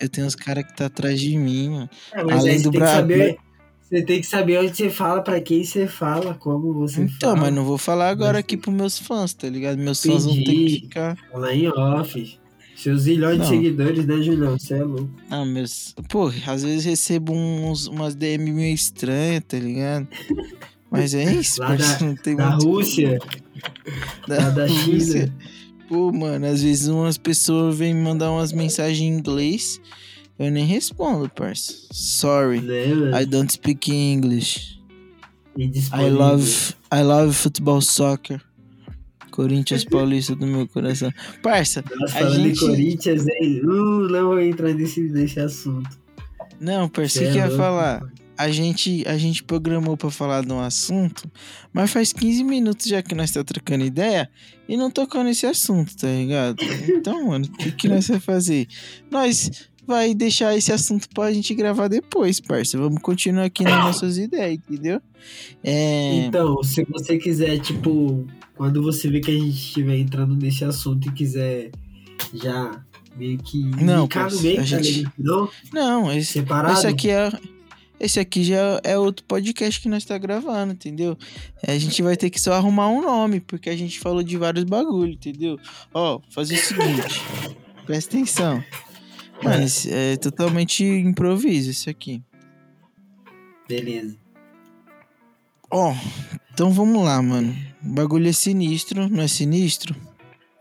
eu 0.00 0.08
tenho 0.08 0.26
uns 0.26 0.34
caras 0.34 0.64
que 0.64 0.76
tá 0.76 0.86
atrás 0.86 1.20
de 1.20 1.36
mim, 1.36 1.70
mano. 1.70 1.90
É, 2.12 2.22
mas 2.24 2.40
Além 2.40 2.52
aí 2.56 2.62
do 2.62 2.64
você 2.64 2.70
tem 2.70 2.72
que 2.72 2.78
Bra- 2.78 2.94
saber. 2.94 3.38
Você 3.80 4.02
tem 4.02 4.20
que 4.20 4.26
saber 4.26 4.58
onde 4.58 4.76
você 4.76 4.90
fala, 4.90 5.22
pra 5.22 5.40
quem 5.40 5.64
você 5.64 5.86
fala, 5.86 6.34
como 6.34 6.74
você 6.74 7.00
Então, 7.00 7.30
fala. 7.30 7.36
mas 7.40 7.54
não 7.54 7.64
vou 7.64 7.78
falar 7.78 8.10
agora 8.10 8.38
aqui 8.38 8.54
pros 8.54 8.74
meus 8.74 8.98
fãs, 8.98 9.32
tá 9.32 9.48
ligado? 9.48 9.78
Meus 9.78 10.02
fãs 10.02 10.26
vão 10.26 10.34
ter 10.34 10.44
que 10.44 10.70
ficar. 10.82 11.16
Fala 11.32 11.54
em 11.54 11.68
off. 11.68 12.38
Seus 12.76 13.02
zilhões 13.02 13.38
Não. 13.38 13.44
de 13.46 13.50
seguidores, 13.50 14.06
né, 14.06 14.20
Julião? 14.22 14.58
Você 14.58 14.74
é 14.74 14.84
louco. 14.84 15.10
Ah, 15.30 15.44
meus. 15.44 15.94
Pô, 16.08 16.30
às 16.46 16.62
vezes 16.62 16.84
recebo 16.84 17.32
uns, 17.32 17.86
umas 17.88 18.14
DM 18.14 18.52
meio 18.52 18.74
estranhas, 18.74 19.42
tá 19.48 19.58
ligado? 19.58 20.06
Mas 20.90 21.14
é 21.14 21.24
isso, 21.34 21.58
Lá 21.60 21.68
parça, 21.68 22.04
não 22.04 22.14
tem 22.14 22.36
Da 22.36 22.50
muito- 22.50 22.66
Rússia, 22.68 23.18
lá 24.28 24.50
da 24.50 24.68
China. 24.68 25.34
Pô, 25.88 26.12
mano, 26.12 26.46
às 26.46 26.62
vezes 26.62 26.88
umas 26.88 27.16
pessoas 27.16 27.76
vêm 27.76 27.94
me 27.94 28.02
mandar 28.02 28.30
umas 28.30 28.52
mensagens 28.52 29.00
em 29.00 29.08
inglês, 29.18 29.80
eu 30.38 30.50
nem 30.50 30.66
respondo, 30.66 31.28
parça. 31.30 31.72
Sorry, 31.90 32.60
mano? 32.60 33.16
I 33.18 33.24
don't 33.24 33.50
speak 33.52 33.90
English. 33.90 34.78
I 35.58 36.08
love, 36.10 36.74
I 36.92 37.02
love 37.02 37.32
football 37.34 37.80
soccer. 37.80 38.40
Corinthians 39.30 39.84
Paulista 39.90 40.36
do 40.36 40.46
meu 40.46 40.68
coração. 40.68 41.10
Parça, 41.42 41.82
Nossa, 41.98 42.18
a 42.18 42.30
gente- 42.30 42.48
em 42.62 42.66
Corinthians, 42.68 43.26
hein? 43.26 43.60
Uh, 43.64 44.08
não 44.08 44.26
vou 44.28 44.40
entrar 44.40 44.72
nesse, 44.74 45.00
nesse 45.00 45.40
assunto. 45.40 45.88
não, 46.60 46.88
parça, 46.88 47.20
o 47.20 47.22
Cê 47.24 47.24
que 47.24 47.28
é 47.30 47.32
que 47.32 47.38
eu 47.48 47.50
ia 47.52 47.56
falar? 47.56 48.02
A 48.38 48.50
gente, 48.52 49.02
a 49.06 49.18
gente 49.18 49.42
programou 49.42 49.96
pra 49.96 50.10
falar 50.10 50.44
de 50.44 50.52
um 50.52 50.60
assunto, 50.60 51.28
mas 51.72 51.90
faz 51.90 52.12
15 52.12 52.44
minutos 52.44 52.86
já 52.86 53.02
que 53.02 53.12
nós 53.14 53.32
tá 53.32 53.42
trocando 53.42 53.84
ideia 53.84 54.30
e 54.68 54.76
não 54.76 54.90
tocou 54.92 55.24
nesse 55.24 55.44
assunto, 55.44 55.96
tá 55.96 56.06
ligado? 56.06 56.56
Então, 56.88 57.26
mano, 57.26 57.46
o 57.46 57.52
que, 57.58 57.72
que 57.72 57.88
nós 57.88 58.06
vai 58.06 58.20
fazer? 58.20 58.68
Nós 59.10 59.68
vai 59.84 60.14
deixar 60.14 60.56
esse 60.56 60.70
assunto 60.70 61.08
pra 61.14 61.32
gente 61.32 61.52
gravar 61.54 61.88
depois, 61.88 62.38
parça. 62.40 62.78
Vamos 62.78 63.02
continuar 63.02 63.44
aqui 63.46 63.64
nas 63.64 63.82
nossas 63.84 64.18
ideias, 64.18 64.60
entendeu? 64.68 65.00
É. 65.64 66.14
Então, 66.26 66.62
se 66.62 66.84
você 66.84 67.18
quiser, 67.18 67.58
tipo, 67.58 68.24
quando 68.54 68.80
você 68.82 69.08
vê 69.10 69.18
que 69.20 69.30
a 69.30 69.34
gente 69.34 69.48
estiver 69.56 69.96
entrando 69.98 70.36
nesse 70.36 70.64
assunto 70.64 71.08
e 71.08 71.12
quiser 71.12 71.70
já 72.34 72.84
meio 73.16 73.38
que 73.38 73.62
Não, 73.82 74.02
no 74.02 74.08
parça, 74.08 74.40
meio, 74.42 74.56
a 74.56 74.60
tá 74.60 74.64
gente- 74.64 74.92
ligado? 74.98 75.12
Não, 75.18 75.50
Não, 75.72 76.12
esse, 76.12 76.32
separado. 76.34 76.74
esse 76.78 76.86
aqui 76.86 77.10
é. 77.10 77.32
Esse 78.00 78.20
aqui 78.20 78.44
já 78.44 78.80
é 78.84 78.96
outro 78.96 79.24
podcast 79.26 79.80
que 79.80 79.88
nós 79.88 80.04
tá 80.04 80.16
gravando, 80.18 80.72
entendeu? 80.72 81.16
A 81.66 81.76
gente 81.76 82.00
vai 82.02 82.16
ter 82.16 82.30
que 82.30 82.40
só 82.40 82.52
arrumar 82.52 82.88
um 82.88 83.02
nome, 83.02 83.40
porque 83.40 83.68
a 83.68 83.76
gente 83.76 83.98
falou 83.98 84.22
de 84.22 84.36
vários 84.36 84.64
bagulho, 84.64 85.12
entendeu? 85.12 85.58
Ó, 85.92 86.20
fazer 86.30 86.54
o 86.54 86.58
seguinte. 86.58 87.20
presta 87.86 88.16
atenção. 88.16 88.62
Mano, 89.42 89.64
esse 89.64 89.92
é 89.92 90.16
totalmente 90.16 90.84
improviso 90.84 91.70
isso 91.70 91.90
aqui. 91.90 92.22
Beleza. 93.68 94.16
Ó, 95.70 95.94
então 96.52 96.70
vamos 96.72 97.04
lá, 97.04 97.20
mano. 97.20 97.54
O 97.84 97.88
bagulho 97.88 98.28
é 98.28 98.32
sinistro, 98.32 99.08
não 99.08 99.22
é 99.22 99.28
sinistro? 99.28 99.94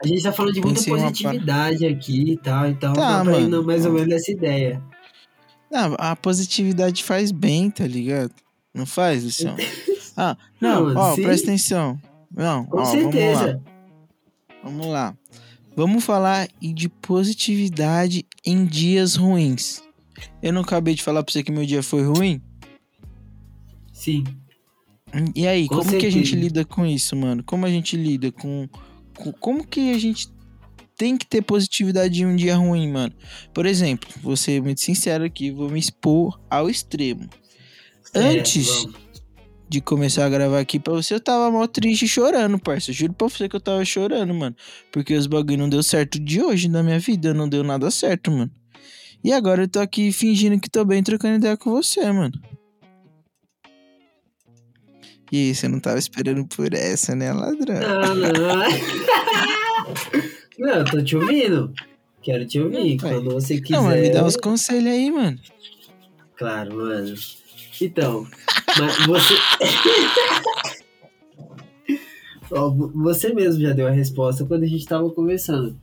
A 0.03 0.07
gente 0.07 0.21
tá 0.21 0.31
falando 0.31 0.53
de 0.53 0.61
muita 0.61 0.83
positividade 0.83 1.85
aqui 1.85 2.31
e 2.33 2.37
tal, 2.37 2.67
então 2.67 2.93
Tá, 2.93 3.23
mano. 3.23 3.47
no- 3.47 3.63
mais 3.63 3.85
ou 3.85 3.93
menos 3.93 4.07
nessa 4.09 4.31
ideia. 4.31 4.81
Ah, 5.73 6.11
a 6.11 6.15
positividade 6.15 7.03
faz 7.03 7.31
bem, 7.31 7.69
tá 7.69 7.85
ligado? 7.85 8.31
Não 8.73 8.85
faz, 8.85 9.23
Luciano? 9.23 9.57
Ah, 10.15 10.37
não, 10.61 10.89
Não, 10.93 11.01
ó, 11.01 11.15
sim. 11.15 11.23
presta 11.23 11.47
atenção. 11.47 12.01
Não, 12.35 12.65
Com 12.65 12.77
ó, 12.79 12.83
vamos 12.83 12.93
lá. 12.95 13.01
certeza. 13.11 13.61
Vamos 14.63 14.87
lá. 14.87 15.17
Vamos 15.75 16.03
falar 16.03 16.47
de 16.61 16.89
positividade 16.89 18.25
em 18.45 18.65
dias 18.65 19.15
ruins. 19.15 19.81
Eu 20.41 20.51
não 20.51 20.61
acabei 20.61 20.95
de 20.95 21.03
falar 21.03 21.23
pra 21.23 21.31
você 21.31 21.43
que 21.43 21.51
meu 21.51 21.65
dia 21.65 21.83
foi 21.83 22.03
ruim? 22.03 22.41
Sim. 23.93 24.23
E 25.35 25.47
aí, 25.47 25.67
Com 25.67 25.77
como 25.77 25.89
que 25.91 26.05
a 26.05 26.09
gente 26.11 26.29
certeza. 26.29 26.35
lida 26.43 26.65
com 26.65 26.85
isso, 26.85 27.15
mano? 27.15 27.43
Como 27.43 27.65
a 27.65 27.69
gente 27.69 27.95
lida 27.95 28.31
com, 28.31 28.67
com- 29.15 29.31
Como 29.33 29.65
que 29.65 29.91
a 29.91 29.99
gente 29.99 30.27
tem 30.97 31.15
que 31.17 31.25
ter 31.25 31.41
positividade 31.43 32.21
em 32.21 32.25
um 32.25 32.35
dia 32.35 32.55
ruim, 32.55 32.91
mano? 32.91 33.13
Por 33.53 33.65
exemplo, 33.65 34.09
vou 34.21 34.35
ser 34.35 34.61
muito 34.61 34.81
sincero 34.81 35.23
aqui, 35.23 35.51
vou 35.51 35.69
me 35.69 35.79
expor 35.79 36.39
ao 36.49 36.69
extremo. 36.69 37.29
Antes 38.15 38.67
É, 38.67 38.71
vamos. 38.81 38.95
de 39.69 39.81
começar 39.81 40.25
a 40.25 40.29
gravar 40.29 40.59
aqui 40.59 40.79
pra 40.79 40.93
você, 40.93 41.13
eu 41.13 41.19
tava 41.19 41.51
mó 41.51 41.67
triste 41.67 42.07
chorando, 42.07 42.57
parça. 42.57 42.91
Juro 42.91 43.13
pra 43.13 43.29
você 43.29 43.47
que 43.47 43.55
eu 43.55 43.59
tava 43.61 43.85
chorando, 43.85 44.33
mano. 44.33 44.55
Porque 44.91 45.13
os 45.15 45.27
bagulho 45.27 45.57
não 45.57 45.69
deu 45.69 45.83
certo 45.83 46.19
de 46.19 46.41
hoje 46.41 46.67
na 46.67 46.81
minha 46.81 46.99
vida. 46.99 47.33
Não 47.33 47.47
deu 47.47 47.63
nada 47.63 47.91
certo, 47.91 48.31
mano. 48.31 48.51
E 49.23 49.31
agora 49.33 49.63
eu 49.63 49.67
tô 49.67 49.79
aqui 49.79 50.11
fingindo 50.11 50.59
que 50.59 50.69
tô 50.69 50.85
bem, 50.85 51.03
trocando 51.03 51.35
ideia 51.35 51.57
com 51.57 51.69
você, 51.71 52.11
mano. 52.11 52.33
E 55.29 55.37
aí, 55.49 55.53
você 55.55 55.67
não 55.67 55.79
tava 55.81 55.99
esperando 55.99 56.45
por 56.47 56.73
essa, 56.73 57.13
né, 57.13 57.33
ladrão? 57.33 57.79
Não, 57.81 58.15
não. 58.15 58.63
não, 60.57 60.69
eu 60.69 60.85
tô 60.85 61.03
te 61.03 61.15
ouvindo. 61.15 61.71
Quero 62.21 62.45
te 62.45 62.59
ouvir. 62.59 62.97
Vai. 62.97 63.13
Quando 63.13 63.31
você 63.31 63.61
quiser. 63.61 63.77
Não, 63.77 63.83
mas 63.83 64.01
me 64.01 64.09
dá 64.09 64.25
uns 64.25 64.35
conselhos 64.35 64.91
aí, 64.91 65.11
mano. 65.11 65.39
Claro, 66.35 66.75
mano. 66.75 67.15
Então, 67.81 68.27
mas 68.77 69.05
você. 69.05 69.33
Ó, 72.51 72.69
você 72.69 73.33
mesmo 73.33 73.61
já 73.61 73.73
deu 73.73 73.87
a 73.87 73.91
resposta 73.91 74.45
quando 74.45 74.63
a 74.63 74.67
gente 74.67 74.85
tava 74.85 75.09
conversando. 75.09 75.77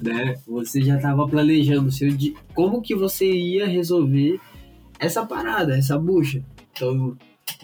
Né? 0.00 0.34
Você 0.46 0.82
já 0.82 0.98
tava 0.98 1.28
planejando 1.28 1.92
seu 1.92 2.10
di... 2.10 2.34
como 2.54 2.82
que 2.82 2.94
você 2.94 3.30
ia 3.30 3.66
resolver 3.66 4.40
essa 4.98 5.24
parada, 5.24 5.76
essa 5.76 5.98
bucha. 5.98 6.42
Então, 6.72 7.16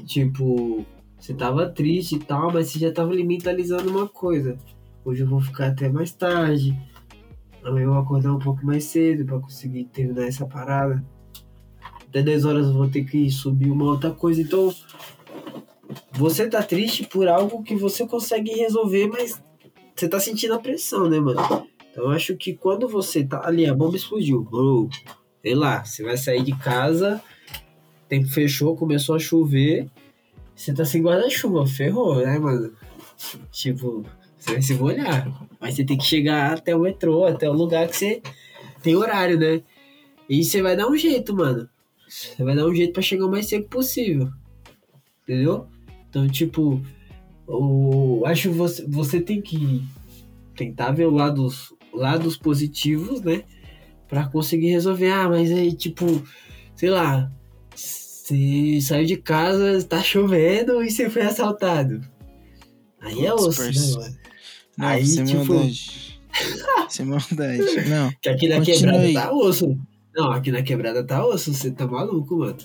tipo, 0.06 0.84
você 1.18 1.34
tava 1.34 1.68
triste 1.68 2.16
e 2.16 2.20
tal, 2.20 2.52
mas 2.52 2.68
você 2.68 2.78
já 2.78 2.92
tava 2.92 3.12
ali 3.12 3.24
mentalizando 3.24 3.90
uma 3.90 4.06
coisa. 4.06 4.56
Hoje 5.04 5.22
eu 5.22 5.28
vou 5.28 5.40
ficar 5.40 5.68
até 5.68 5.88
mais 5.88 6.12
tarde. 6.12 6.76
Amanhã 7.62 7.84
eu 7.86 7.92
vou 7.92 8.02
acordar 8.02 8.32
um 8.32 8.38
pouco 8.38 8.64
mais 8.64 8.84
cedo 8.84 9.24
pra 9.24 9.38
conseguir 9.38 9.84
terminar 9.84 10.26
essa 10.26 10.46
parada 10.46 11.04
até 12.08 12.22
10 12.22 12.44
horas 12.44 12.66
eu 12.66 12.72
vou 12.72 12.88
ter 12.88 13.04
que 13.04 13.30
subir 13.30 13.70
uma 13.70 13.84
outra 13.84 14.10
coisa. 14.10 14.40
Então, 14.40 14.74
você 16.12 16.48
tá 16.48 16.62
triste 16.62 17.06
por 17.06 17.28
algo 17.28 17.62
que 17.62 17.76
você 17.76 18.06
consegue 18.06 18.50
resolver, 18.52 19.06
mas 19.08 19.42
você 19.94 20.08
tá 20.08 20.18
sentindo 20.18 20.54
a 20.54 20.58
pressão, 20.58 21.08
né, 21.08 21.20
mano? 21.20 21.40
Então, 21.90 22.04
eu 22.04 22.10
acho 22.10 22.36
que 22.36 22.54
quando 22.54 22.88
você 22.88 23.24
tá 23.24 23.46
ali, 23.46 23.66
a 23.66 23.74
bomba 23.74 23.96
explodiu, 23.96 24.42
bro, 24.42 24.88
sei 25.42 25.54
lá, 25.54 25.84
você 25.84 26.02
vai 26.02 26.16
sair 26.16 26.42
de 26.42 26.56
casa, 26.56 27.22
tempo 28.08 28.28
fechou, 28.28 28.76
começou 28.76 29.14
a 29.14 29.18
chover, 29.18 29.88
você 30.54 30.72
tá 30.72 30.84
sem 30.84 31.02
guarda-chuva, 31.02 31.66
ferrou, 31.66 32.16
né, 32.16 32.38
mano? 32.38 32.72
Tipo, 33.50 34.04
você 34.48 34.52
vai 34.52 34.62
se 34.62 34.74
molhar, 34.74 35.48
mas 35.60 35.74
você 35.74 35.84
tem 35.84 35.98
que 35.98 36.04
chegar 36.04 36.54
até 36.54 36.74
o 36.74 36.80
metrô, 36.80 37.26
até 37.26 37.48
o 37.48 37.52
lugar 37.52 37.86
que 37.88 37.96
você 37.96 38.22
tem 38.82 38.96
horário, 38.96 39.38
né? 39.38 39.62
E 40.28 40.42
você 40.42 40.62
vai 40.62 40.76
dar 40.76 40.88
um 40.88 40.96
jeito, 40.96 41.34
mano. 41.34 41.68
Você 42.08 42.42
vai 42.42 42.56
dar 42.56 42.66
um 42.66 42.74
jeito 42.74 42.92
pra 42.92 43.02
chegar 43.02 43.26
o 43.26 43.30
mais 43.30 43.46
cedo 43.46 43.68
possível. 43.68 44.30
Entendeu? 45.22 45.66
Então, 46.08 46.26
tipo, 46.26 46.80
o, 47.46 48.22
acho 48.24 48.48
que 48.48 48.54
você, 48.54 48.86
você 48.86 49.20
tem 49.20 49.42
que 49.42 49.82
tentar 50.56 50.92
ver 50.92 51.06
o 51.06 51.10
lados, 51.10 51.74
lados 51.92 52.36
positivos, 52.36 53.20
né? 53.20 53.42
Pra 54.08 54.26
conseguir 54.26 54.70
resolver. 54.70 55.10
Ah, 55.10 55.28
mas 55.28 55.52
aí, 55.52 55.72
tipo, 55.72 56.22
sei 56.74 56.90
lá, 56.90 57.30
Você 57.74 58.80
saiu 58.82 59.06
de 59.06 59.16
casa, 59.16 59.82
tá 59.84 60.02
chovendo 60.02 60.82
e 60.82 60.90
você 60.90 61.08
foi 61.08 61.22
assaltado. 61.22 62.00
Aí 63.00 63.24
é 63.24 63.30
Putz, 63.30 63.58
osso, 63.58 63.62
né, 63.62 64.02
mano? 64.02 64.16
Não, 64.78 64.86
Aí, 64.86 65.04
sem 65.04 65.24
tipo- 65.24 65.44
maldade. 65.54 66.20
sem 66.88 67.04
maldade. 67.06 67.88
Não. 67.88 68.10
Que 68.22 68.28
aqui 68.28 68.48
na 68.48 68.60
quebrada 68.60 69.12
tá 69.12 69.32
osso. 69.32 69.76
Não, 70.14 70.30
aqui 70.32 70.50
na 70.52 70.62
quebrada 70.62 71.04
tá 71.04 71.26
osso, 71.26 71.52
você 71.52 71.70
tá 71.70 71.86
maluco, 71.86 72.38
mano. 72.38 72.56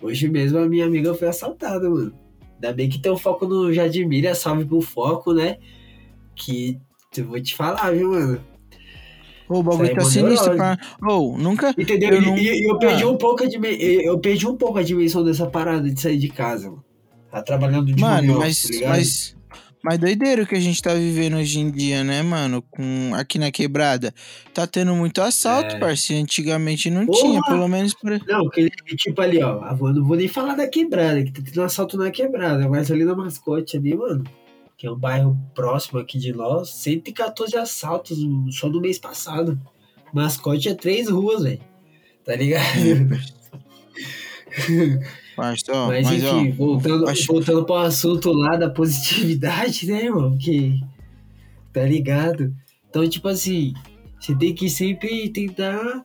Hoje 0.00 0.28
mesmo 0.28 0.58
a 0.58 0.68
minha 0.68 0.84
amiga 0.86 1.14
foi 1.14 1.28
assaltada, 1.28 1.88
mano. 1.88 2.12
Ainda 2.54 2.72
bem 2.72 2.88
que 2.88 2.98
tem 3.00 3.10
um 3.10 3.16
foco 3.18 3.46
no 3.46 3.72
Jadimira, 3.72 4.34
salve 4.34 4.64
pro 4.64 4.80
foco, 4.80 5.32
né? 5.32 5.56
Que 6.34 6.78
eu 7.16 7.24
vou 7.26 7.40
te 7.40 7.54
falar, 7.54 7.90
viu, 7.92 8.10
mano? 8.10 8.40
Ô, 9.48 9.58
o 9.60 9.62
bagulho 9.62 9.94
tá 9.94 10.02
é 10.02 10.04
sinistro, 10.04 10.56
pá. 10.56 10.76
Ô, 11.02 11.36
nunca. 11.38 11.74
Entendeu? 11.78 12.10
Eu 12.14 12.36
E- 12.36 12.60
e 12.60 12.68
eu 12.68 12.78
perdi 12.78 13.04
um 13.06 13.16
pouco 13.16 13.44
a 13.44 13.46
dime- 13.46 13.76
eu 13.80 14.18
perdi 14.18 14.46
um 14.46 14.56
pouco 14.56 14.78
a 14.78 14.82
dimensão 14.82 15.22
dessa 15.24 15.46
parada 15.46 15.88
de 15.90 15.98
sair 16.00 16.18
de 16.18 16.28
casa, 16.28 16.68
mano. 16.70 16.84
Tá 17.30 17.42
trabalhando 17.42 17.92
de 17.92 18.00
Mano, 18.00 18.38
office, 18.38 18.70
mas, 18.70 18.80
tá 18.80 18.88
mas, 18.88 19.36
mas 19.82 19.98
doideiro 19.98 20.46
que 20.46 20.54
a 20.54 20.60
gente 20.60 20.82
tá 20.82 20.92
vivendo 20.94 21.36
hoje 21.36 21.60
em 21.60 21.70
dia, 21.70 22.02
né, 22.02 22.22
mano? 22.22 22.62
Com, 22.70 23.12
aqui 23.14 23.38
na 23.38 23.50
quebrada. 23.52 24.12
Tá 24.52 24.66
tendo 24.66 24.94
muito 24.94 25.20
assalto, 25.22 25.76
É. 25.76 25.78
parceiro. 25.78 26.22
Antigamente 26.22 26.90
não 26.90 27.06
Porra! 27.06 27.20
tinha, 27.20 27.40
pelo 27.42 27.68
menos 27.68 27.94
pra. 27.94 28.18
Não, 28.26 28.48
que 28.50 28.68
tipo 28.96 29.20
ali, 29.20 29.42
ó. 29.42 29.64
Eu 29.70 29.94
não 29.94 30.04
vou 30.04 30.16
nem 30.16 30.28
falar 30.28 30.54
da 30.56 30.66
quebrada, 30.66 31.22
que 31.22 31.30
tá 31.32 31.40
tendo 31.44 31.62
assalto 31.62 31.96
na 31.96 32.10
quebrada, 32.10 32.68
mas 32.68 32.90
ali 32.90 33.04
na 33.04 33.14
mascote 33.14 33.76
ali, 33.76 33.94
mano. 33.94 34.24
Que 34.76 34.86
é 34.86 34.90
um 34.90 34.98
bairro 34.98 35.38
próximo 35.54 35.98
aqui 36.00 36.18
de 36.18 36.32
nós, 36.32 36.68
114 36.70 37.56
assaltos 37.56 38.18
só 38.50 38.68
no 38.68 38.80
mês 38.80 38.98
passado. 38.98 39.58
Mascote 40.12 40.68
é 40.68 40.74
três 40.74 41.08
ruas, 41.08 41.44
velho. 41.44 41.60
Tá 42.24 42.34
ligado? 42.34 42.66
Parça, 45.36 45.64
ó, 45.72 45.88
mas, 45.88 46.06
mas, 46.06 46.22
enfim, 46.22 46.50
ó, 46.50 46.54
voltando, 46.54 47.08
acho- 47.08 47.26
voltando 47.26 47.64
pro 47.64 47.74
assunto 47.76 48.32
lá 48.32 48.56
da 48.56 48.70
positividade, 48.70 49.86
né, 49.86 50.04
irmão? 50.06 50.36
Que. 50.38 50.80
Tá 51.72 51.82
ligado? 51.84 52.54
Então, 52.88 53.06
tipo 53.08 53.28
assim, 53.28 53.74
você 54.18 54.34
tem 54.34 54.54
que 54.54 54.70
sempre 54.70 55.28
tentar 55.28 56.04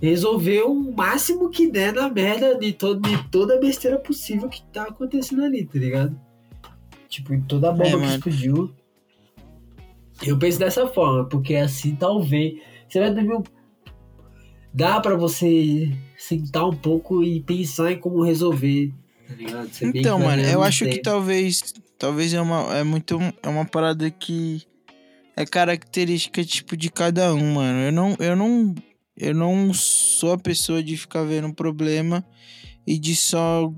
resolver 0.00 0.62
o 0.62 0.74
máximo 0.92 1.50
que 1.50 1.70
der 1.70 1.92
na 1.92 2.08
merda 2.08 2.58
de, 2.58 2.72
todo, 2.72 3.00
de 3.06 3.28
toda 3.30 3.54
a 3.56 3.60
besteira 3.60 3.98
possível 3.98 4.48
que 4.48 4.62
tá 4.72 4.84
acontecendo 4.84 5.44
ali, 5.44 5.64
tá 5.66 5.78
ligado? 5.78 6.18
Tipo, 7.08 7.34
em 7.34 7.42
toda 7.42 7.68
a 7.68 7.72
bomba 7.72 7.84
É, 7.86 7.90
que 7.90 7.96
mano. 7.98 8.14
explodiu. 8.14 8.74
Eu 10.24 10.38
penso 10.38 10.58
dessa 10.58 10.86
forma, 10.86 11.24
porque 11.28 11.54
assim 11.54 11.94
talvez. 11.94 12.54
Você 12.88 13.00
vai 13.00 13.12
dormir 13.12 13.34
um. 13.34 13.42
Dá 14.74 15.00
pra 15.00 15.14
você 15.14 15.92
sentar 16.18 16.68
um 16.68 16.74
pouco 16.74 17.22
e 17.22 17.40
pensar 17.40 17.92
em 17.92 17.98
como 17.98 18.24
resolver, 18.24 18.92
tá 19.28 19.34
ligado? 19.34 19.72
Você 19.72 19.92
Então, 19.94 20.18
mano, 20.18 20.42
eu 20.42 20.58
no 20.58 20.62
acho 20.64 20.84
que 20.84 20.90
tempo. 20.90 21.02
talvez. 21.04 21.72
Talvez 21.96 22.34
é 22.34 22.40
uma. 22.40 22.76
É 22.76 22.82
muito. 22.82 23.18
É 23.42 23.48
uma 23.48 23.64
parada 23.64 24.10
que. 24.10 24.62
É 25.36 25.46
característica, 25.46 26.44
tipo, 26.44 26.76
de 26.76 26.90
cada 26.90 27.32
um, 27.34 27.54
mano. 27.54 27.78
Eu 27.78 27.92
não. 27.92 28.16
Eu 28.18 28.34
não. 28.36 28.74
Eu 29.16 29.32
não 29.32 29.72
sou 29.72 30.32
a 30.32 30.38
pessoa 30.38 30.82
de 30.82 30.96
ficar 30.96 31.22
vendo 31.22 31.46
um 31.46 31.52
problema 31.52 32.24
e 32.84 32.98
de 32.98 33.14
só 33.14 33.72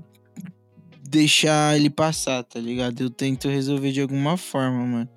deixar 1.07 1.75
ele 1.77 1.91
passar, 1.91 2.43
tá 2.43 2.59
ligado? 2.59 2.99
Eu 3.01 3.09
tento 3.11 3.47
resolver 3.47 3.91
de 3.91 4.01
alguma 4.01 4.35
forma, 4.35 4.83
mano. 4.83 5.09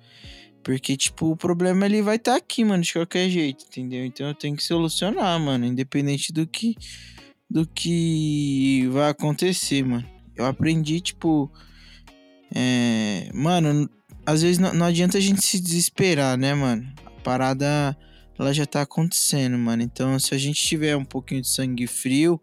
Porque, 0.63 0.95
tipo, 0.95 1.31
o 1.31 1.35
problema 1.35 1.85
ele 1.85 2.01
vai 2.01 2.17
estar 2.17 2.35
aqui, 2.35 2.63
mano, 2.63 2.83
de 2.83 2.93
qualquer 2.93 3.29
jeito, 3.29 3.65
entendeu? 3.67 4.05
Então 4.05 4.27
eu 4.27 4.35
tenho 4.35 4.55
que 4.55 4.63
solucionar, 4.63 5.39
mano, 5.39 5.65
independente 5.65 6.31
do 6.31 6.45
que 6.45 6.75
do 7.49 7.65
que 7.67 8.87
vai 8.91 9.09
acontecer, 9.09 9.83
mano. 9.83 10.07
Eu 10.35 10.45
aprendi, 10.45 11.01
tipo, 11.01 11.51
é, 12.55 13.29
mano, 13.33 13.89
às 14.25 14.41
vezes 14.41 14.57
não, 14.57 14.73
não 14.73 14.85
adianta 14.85 15.17
a 15.17 15.21
gente 15.21 15.41
se 15.45 15.59
desesperar, 15.59 16.37
né, 16.37 16.53
mano? 16.53 16.87
A 17.05 17.09
parada 17.21 17.97
ela 18.39 18.53
já 18.53 18.65
tá 18.65 18.81
acontecendo, 18.81 19.57
mano. 19.57 19.83
Então, 19.83 20.17
se 20.17 20.33
a 20.33 20.37
gente 20.37 20.63
tiver 20.63 20.95
um 20.95 21.03
pouquinho 21.03 21.41
de 21.41 21.49
sangue 21.49 21.85
frio, 21.87 22.41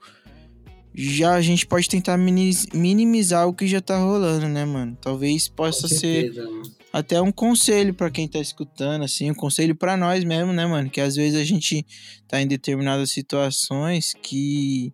já 0.94 1.34
a 1.34 1.40
gente 1.40 1.66
pode 1.66 1.88
tentar 1.88 2.16
mini- 2.16 2.54
minimizar 2.74 3.48
o 3.48 3.54
que 3.54 3.66
já 3.66 3.80
tá 3.80 3.98
rolando, 3.98 4.48
né, 4.48 4.64
mano? 4.64 4.96
Talvez 5.00 5.48
possa 5.48 5.88
ser 5.88 5.98
certeza, 6.00 6.44
mano. 6.44 6.77
Até 6.92 7.20
um 7.20 7.30
conselho 7.30 7.92
pra 7.94 8.10
quem 8.10 8.26
tá 8.26 8.38
escutando, 8.38 9.04
assim, 9.04 9.30
um 9.30 9.34
conselho 9.34 9.74
pra 9.74 9.96
nós 9.96 10.24
mesmo, 10.24 10.52
né, 10.52 10.66
mano? 10.66 10.90
Que 10.90 11.00
às 11.00 11.16
vezes 11.16 11.38
a 11.38 11.44
gente 11.44 11.84
tá 12.26 12.40
em 12.40 12.46
determinadas 12.46 13.10
situações 13.10 14.14
que 14.22 14.92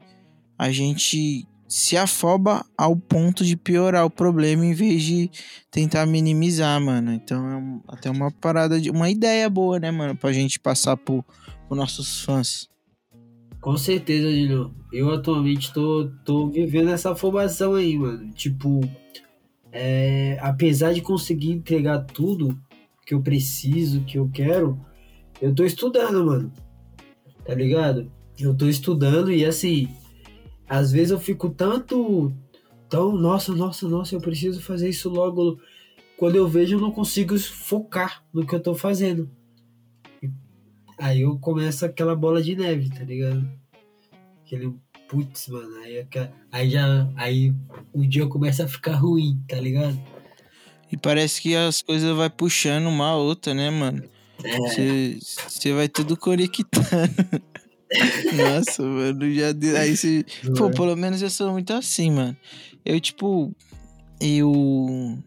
a 0.59 0.70
gente 0.70 1.46
se 1.68 1.96
afoba 1.96 2.64
ao 2.76 2.94
ponto 2.94 3.44
de 3.44 3.57
piorar 3.57 4.04
o 4.04 4.11
problema 4.11 4.64
em 4.64 4.74
vez 4.74 5.02
de 5.02 5.30
tentar 5.70 6.07
minimizar, 6.07 6.80
mano. 6.80 7.12
Então 7.12 7.83
é 7.88 7.94
até 7.94 8.11
uma 8.11 8.30
parada 8.30 8.80
de 8.80 8.90
uma 8.90 9.11
ideia 9.11 9.48
boa, 9.48 9.78
né, 9.78 9.90
mano, 9.90 10.16
pra 10.16 10.33
gente 10.33 10.61
passar 10.61 10.96
pros 10.96 11.24
nossos 11.70 12.20
fãs. 12.20 12.68
Com 13.61 13.76
certeza, 13.76 14.30
Dino. 14.30 14.74
Eu 14.92 15.11
atualmente 15.11 15.72
tô, 15.72 16.11
tô 16.24 16.48
vivendo 16.48 16.90
essa 16.90 17.12
afobação 17.12 17.74
aí, 17.74 17.96
mano. 17.96 18.30
Tipo, 18.33 18.80
é, 19.75 20.39
apesar 20.41 20.95
de 20.95 21.03
conseguir 21.03 21.51
entregar 21.51 22.05
tudo 22.05 22.57
que 23.05 23.13
eu 23.13 23.21
preciso, 23.21 24.05
que 24.05 24.17
eu 24.17 24.31
quero, 24.33 24.81
eu 25.43 25.53
tô 25.53 25.65
estudando, 25.65 26.25
mano. 26.25 26.53
Tá 27.45 27.55
ligado? 27.55 28.11
Eu 28.39 28.55
tô 28.55 28.69
estudando 28.69 29.33
e 29.33 29.45
assim, 29.45 29.89
às 30.69 30.93
vezes 30.93 31.11
eu 31.11 31.19
fico 31.19 31.51
tanto. 31.51 32.33
Tão, 32.89 33.17
nossa, 33.17 33.53
nossa, 33.53 33.89
nossa, 33.89 34.15
eu 34.15 34.21
preciso 34.21 34.63
fazer 34.63 34.89
isso 34.89 35.11
logo. 35.11 35.59
Quando 36.17 36.37
eu 36.37 36.47
vejo, 36.47 36.77
eu 36.77 36.81
não 36.81 36.93
consigo 36.93 37.37
focar 37.37 38.25
no 38.33 38.47
que 38.47 38.55
eu 38.55 38.61
tô 38.61 38.75
fazendo. 38.75 39.29
Aí 40.97 41.23
eu 41.23 41.37
começo 41.41 41.85
aquela 41.85 42.15
bola 42.15 42.41
de 42.41 42.55
neve, 42.55 42.91
tá 42.91 43.03
ligado? 43.03 43.45
Aquele 44.45 44.73
putz, 45.09 45.49
mano, 45.49 45.77
aí, 45.83 46.07
aí 46.53 46.71
já 46.71 47.09
aí 47.17 47.55
o 47.93 48.07
dia 48.07 48.27
começa 48.27 48.64
a 48.64 48.69
ficar 48.69 48.97
ruim, 48.97 49.40
tá 49.49 49.57
ligado? 49.57 49.99
E 50.90 50.97
parece 50.97 51.40
que 51.40 51.55
as 51.57 51.83
coisas 51.83 52.17
vai 52.17 52.31
puxando 52.31 52.87
uma 52.87 53.09
a 53.09 53.17
outra, 53.17 53.53
né, 53.55 53.71
mano? 53.71 54.03
É. 54.43 55.17
Você 55.49 55.73
vai 55.73 55.88
tudo 55.88 56.17
conectando. 56.17 56.85
Nossa, 58.37 58.83
mano, 58.83 59.33
já 59.33 59.53
deu. 59.53 59.77
Aí 59.77 59.97
você. 59.97 60.25
Pô, 60.57 60.71
pelo 60.71 60.97
menos 60.97 61.23
eu 61.23 61.31
sou 61.31 61.53
muito 61.53 61.73
assim, 61.73 62.11
mano. 62.11 62.37
Eu, 62.85 63.01
tipo. 63.01 63.55
Eu. 64.21 65.19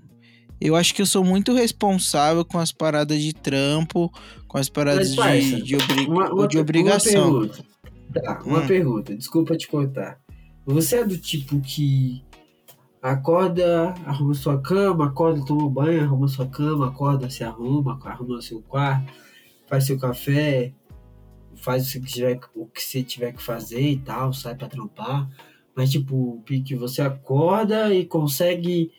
Eu 0.60 0.76
acho 0.76 0.94
que 0.96 1.02
eu 1.02 1.06
sou 1.06 1.24
muito 1.24 1.54
responsável 1.54 2.44
com 2.44 2.58
as 2.58 2.72
paradas 2.72 3.22
de 3.22 3.32
trampo, 3.32 4.12
com 4.48 4.58
as 4.58 4.68
paradas 4.70 5.16
Mas, 5.16 5.44
parça, 5.44 5.58
de, 5.58 5.64
de, 5.64 5.76
obri- 5.76 6.06
uma, 6.08 6.34
uma, 6.34 6.48
de 6.48 6.58
obrigação. 6.58 7.30
Uma 7.30 7.48
pergunta. 7.48 7.77
Tá, 8.14 8.42
uma 8.46 8.60
Hum. 8.62 8.68
pergunta, 8.68 9.16
desculpa 9.16 9.58
te 9.58 9.68
cortar. 9.68 10.20
Você 10.66 10.98
é 10.98 11.06
do 11.06 11.18
tipo 11.18 11.60
que 11.62 12.24
acorda, 13.02 13.94
arruma 14.06 14.34
sua 14.34 14.60
cama, 14.62 15.08
acorda, 15.08 15.46
toma 15.46 15.70
banho, 15.70 16.04
arruma 16.04 16.28
sua 16.28 16.48
cama, 16.48 16.88
acorda, 16.88 17.30
se 17.30 17.44
arruma, 17.44 18.00
arruma 18.04 18.42
seu 18.42 18.62
quarto, 18.62 19.12
faz 19.68 19.86
seu 19.86 19.98
café, 19.98 20.74
faz 21.56 21.94
o 21.96 22.02
que, 22.02 22.08
tiver, 22.08 22.40
o 22.56 22.66
que 22.66 22.82
você 22.82 23.04
tiver 23.04 23.34
que 23.34 23.42
fazer 23.42 23.82
e 23.82 23.98
tal, 23.98 24.34
sai 24.34 24.56
pra 24.56 24.68
trampar. 24.68 25.30
Mas 25.76 25.92
tipo, 25.92 26.42
que 26.44 26.76
você 26.76 27.02
acorda 27.02 27.94
e 27.94 28.06
consegue 28.06 28.92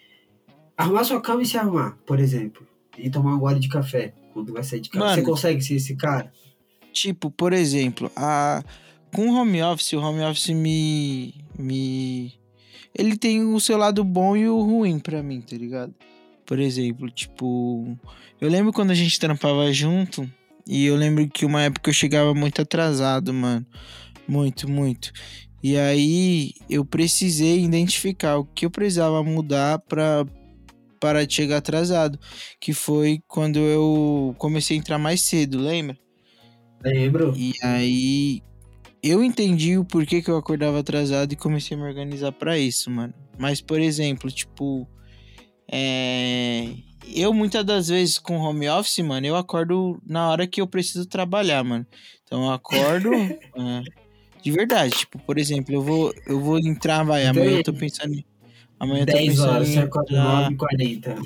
arrumar 0.76 1.04
sua 1.04 1.20
cama 1.20 1.42
e 1.42 1.46
se 1.46 1.58
arrumar, 1.58 1.98
por 2.06 2.20
exemplo. 2.20 2.66
E 2.96 3.10
tomar 3.10 3.34
um 3.34 3.38
gole 3.38 3.58
de 3.58 3.68
café 3.68 4.14
quando 4.32 4.52
vai 4.52 4.62
sair 4.62 4.80
de 4.80 4.88
casa. 4.90 5.04
Mano. 5.04 5.16
Você 5.16 5.22
consegue 5.22 5.60
ser 5.60 5.74
esse 5.74 5.96
cara? 5.96 6.32
Tipo, 6.92 7.30
por 7.30 7.52
exemplo, 7.52 8.10
a... 8.16 8.62
com 9.14 9.28
o 9.28 9.34
home 9.34 9.62
office, 9.62 9.92
o 9.92 10.00
home 10.00 10.22
office 10.22 10.50
me. 10.50 11.34
me. 11.58 12.32
Ele 12.96 13.16
tem 13.16 13.44
o 13.44 13.60
seu 13.60 13.76
lado 13.76 14.02
bom 14.02 14.36
e 14.36 14.48
o 14.48 14.60
ruim 14.60 14.98
pra 14.98 15.22
mim, 15.22 15.40
tá 15.40 15.56
ligado? 15.56 15.94
Por 16.46 16.58
exemplo, 16.58 17.10
tipo. 17.10 17.96
Eu 18.40 18.48
lembro 18.48 18.72
quando 18.72 18.90
a 18.90 18.94
gente 18.94 19.18
trampava 19.18 19.72
junto. 19.72 20.28
E 20.66 20.84
eu 20.84 20.96
lembro 20.96 21.26
que 21.28 21.46
uma 21.46 21.62
época 21.62 21.88
eu 21.88 21.94
chegava 21.94 22.34
muito 22.34 22.60
atrasado, 22.60 23.32
mano. 23.32 23.66
Muito, 24.26 24.68
muito. 24.70 25.12
E 25.62 25.76
aí 25.76 26.52
eu 26.68 26.84
precisei 26.84 27.64
identificar 27.64 28.36
o 28.36 28.44
que 28.44 28.66
eu 28.66 28.70
precisava 28.70 29.24
mudar 29.24 29.78
pra 29.80 30.26
parar 31.00 31.24
de 31.24 31.34
chegar 31.34 31.56
atrasado. 31.56 32.18
Que 32.60 32.72
foi 32.74 33.20
quando 33.26 33.58
eu 33.58 34.34
comecei 34.38 34.76
a 34.76 34.80
entrar 34.80 34.98
mais 34.98 35.22
cedo, 35.22 35.58
lembra? 35.58 35.96
Lembro. 36.84 37.34
E 37.36 37.54
aí 37.62 38.42
eu 39.02 39.22
entendi 39.22 39.76
o 39.78 39.84
porquê 39.84 40.20
que 40.22 40.30
eu 40.30 40.36
acordava 40.36 40.80
atrasado 40.80 41.32
e 41.32 41.36
comecei 41.36 41.76
a 41.76 41.80
me 41.80 41.86
organizar 41.86 42.32
pra 42.32 42.58
isso, 42.58 42.90
mano. 42.90 43.14
Mas, 43.38 43.60
por 43.60 43.80
exemplo, 43.80 44.30
tipo, 44.30 44.88
é... 45.70 46.68
eu 47.14 47.32
muitas 47.32 47.64
das 47.64 47.88
vezes 47.88 48.18
com 48.18 48.36
home 48.38 48.68
office, 48.68 48.98
mano, 48.98 49.26
eu 49.26 49.36
acordo 49.36 50.00
na 50.06 50.28
hora 50.28 50.46
que 50.46 50.60
eu 50.60 50.66
preciso 50.66 51.06
trabalhar, 51.06 51.62
mano. 51.64 51.86
Então 52.24 52.44
eu 52.46 52.50
acordo, 52.50 53.10
é, 53.56 53.82
De 54.42 54.50
verdade, 54.50 54.92
tipo, 54.96 55.18
por 55.18 55.38
exemplo, 55.38 55.74
eu 55.74 55.82
vou, 55.82 56.14
eu 56.26 56.40
vou 56.40 56.58
entrar, 56.58 57.02
vai, 57.04 57.26
amanhã 57.26 57.58
eu 57.58 57.62
tô 57.64 57.72
pensando 57.72 58.14
em. 58.14 58.24
Amanhã 58.80 59.02
eu 59.02 59.06
tô 59.06 59.12
10 59.12 59.28
pensando 59.28 59.50
horas, 59.50 59.68
em 59.68 59.72
você 59.72 59.78
acorda 59.80 60.12
entrar- 60.12 60.50
9h40. 60.50 61.22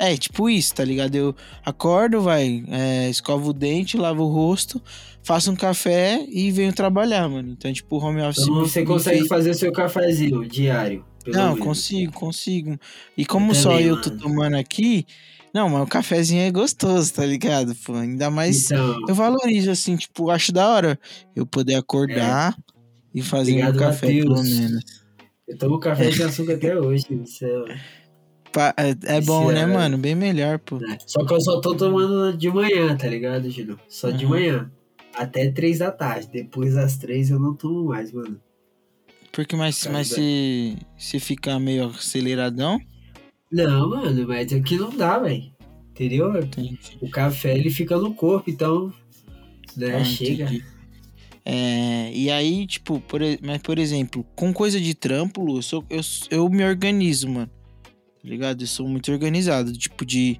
É, 0.00 0.16
tipo 0.16 0.48
isso, 0.48 0.74
tá 0.74 0.82
ligado? 0.84 1.14
Eu 1.14 1.34
acordo, 1.64 2.20
vai, 2.22 2.64
é, 2.68 3.10
escovo 3.10 3.50
o 3.50 3.52
dente, 3.52 3.96
lavo 3.98 4.22
o 4.24 4.28
rosto, 4.32 4.82
faço 5.22 5.50
um 5.52 5.56
café 5.56 6.24
e 6.28 6.50
venho 6.50 6.72
trabalhar, 6.72 7.28
mano. 7.28 7.50
Então, 7.52 7.70
tipo, 7.72 7.98
home 7.98 8.22
office. 8.22 8.42
Então 8.44 8.54
você 8.54 8.82
consegue 8.84 9.18
fez- 9.18 9.28
fazer 9.28 9.54
seu 9.54 9.70
cafezinho 9.72 10.42
diário. 10.48 11.04
pelo 11.24 11.36
Não, 11.36 11.48
menos. 11.48 11.60
consigo, 11.60 12.12
consigo. 12.12 12.78
E 13.16 13.26
como 13.26 13.50
Eu 13.50 13.54
só 13.54 13.70
também, 13.72 13.86
eu 13.86 14.00
tô 14.00 14.08
mano. 14.08 14.22
tomando 14.22 14.56
aqui, 14.56 15.04
não, 15.52 15.68
mas 15.68 15.82
o 15.82 15.86
cafezinho 15.86 16.40
é 16.42 16.50
gostoso, 16.50 17.12
tá 17.12 17.26
ligado? 17.26 17.74
Pô, 17.84 17.92
ainda 17.94 18.30
mais 18.30 18.70
Então, 18.70 18.96
eu 19.06 19.14
valorizo, 19.14 19.70
assim, 19.70 19.96
tipo, 19.96 20.30
acho 20.30 20.50
da 20.50 20.66
hora 20.66 20.98
eu 21.36 21.44
poder 21.44 21.74
acordar 21.74 22.56
e 23.14 23.20
fazer 23.20 23.50
Obrigado, 23.52 23.74
meu 23.74 23.80
café, 23.84 24.06
pelo 24.06 24.30
Matheus. 24.36 24.48
menos. 24.58 24.84
eu 25.46 25.58
tomo 25.58 25.78
café 25.78 26.10
sem 26.10 26.24
açúcar 26.24 26.54
até 26.54 26.74
hoje. 26.78 27.04
Isso 27.22 27.44
é... 27.44 27.99
É, 28.76 29.16
é 29.16 29.20
bom, 29.20 29.50
né, 29.50 29.60
é- 29.62 29.66
mano? 29.66 29.96
Bem 29.96 30.14
melhor, 30.14 30.58
pô. 30.58 30.78
né? 30.78 30.98
Só 31.06 31.24
que 31.24 31.32
eu 31.34 31.40
só 31.40 31.60
tô 31.60 31.76
tomando 31.76 32.36
de 32.36 32.50
manhã, 32.50 32.96
tá 32.96 33.06
ligado, 33.06 33.48
Gino? 33.50 33.78
Só 33.88 34.10
de 34.10 34.24
Uhum. 34.24 34.30
manhã. 34.32 34.70
Até 35.14 35.50
três 35.50 35.78
da 35.78 35.90
tarde. 35.90 36.28
Depois 36.32 36.74
das 36.74 36.96
três 36.96 37.30
eu 37.30 37.38
não 37.38 37.54
tomo 37.54 37.84
mais, 37.84 38.12
mano. 38.12 38.40
Porque 39.32 39.54
mais, 39.54 39.86
mas 39.86 40.08
se, 40.08 40.76
se 40.98 41.20
ficar 41.20 41.58
meio 41.60 41.86
aceleradão, 41.86 42.80
Não, 43.52 43.90
mano, 43.90 44.26
mas 44.28 44.52
aqui 44.52 44.76
não 44.76 44.90
dá, 44.96 45.18
velho. 45.18 45.44
Entendeu? 45.90 46.46
tem. 46.48 46.78
O 47.00 47.08
café 47.10 47.56
ele 47.56 47.70
fica 47.70 47.96
no 47.98 48.14
corpo, 48.14 48.48
então. 48.50 48.92
Né, 49.76 49.96
Ah, 49.96 50.04
chega. 50.04 50.44
entendi. 50.44 50.64
É, 51.44 52.10
e 52.12 52.30
aí, 52.30 52.66
tipo, 52.66 53.00
por, 53.00 53.20
mas 53.42 53.60
por 53.62 53.78
exemplo, 53.78 54.24
com 54.36 54.52
coisa 54.52 54.80
de 54.80 54.94
trampo, 54.94 55.56
eu, 55.56 55.62
sou, 55.62 55.84
eu, 55.90 56.00
eu 56.30 56.48
me 56.48 56.64
organizo, 56.64 57.28
mano. 57.28 57.50
Tá 58.22 58.28
ligado? 58.28 58.62
Eu 58.62 58.66
sou 58.66 58.86
muito 58.88 59.10
organizado. 59.10 59.72
Tipo, 59.72 60.04
de, 60.04 60.38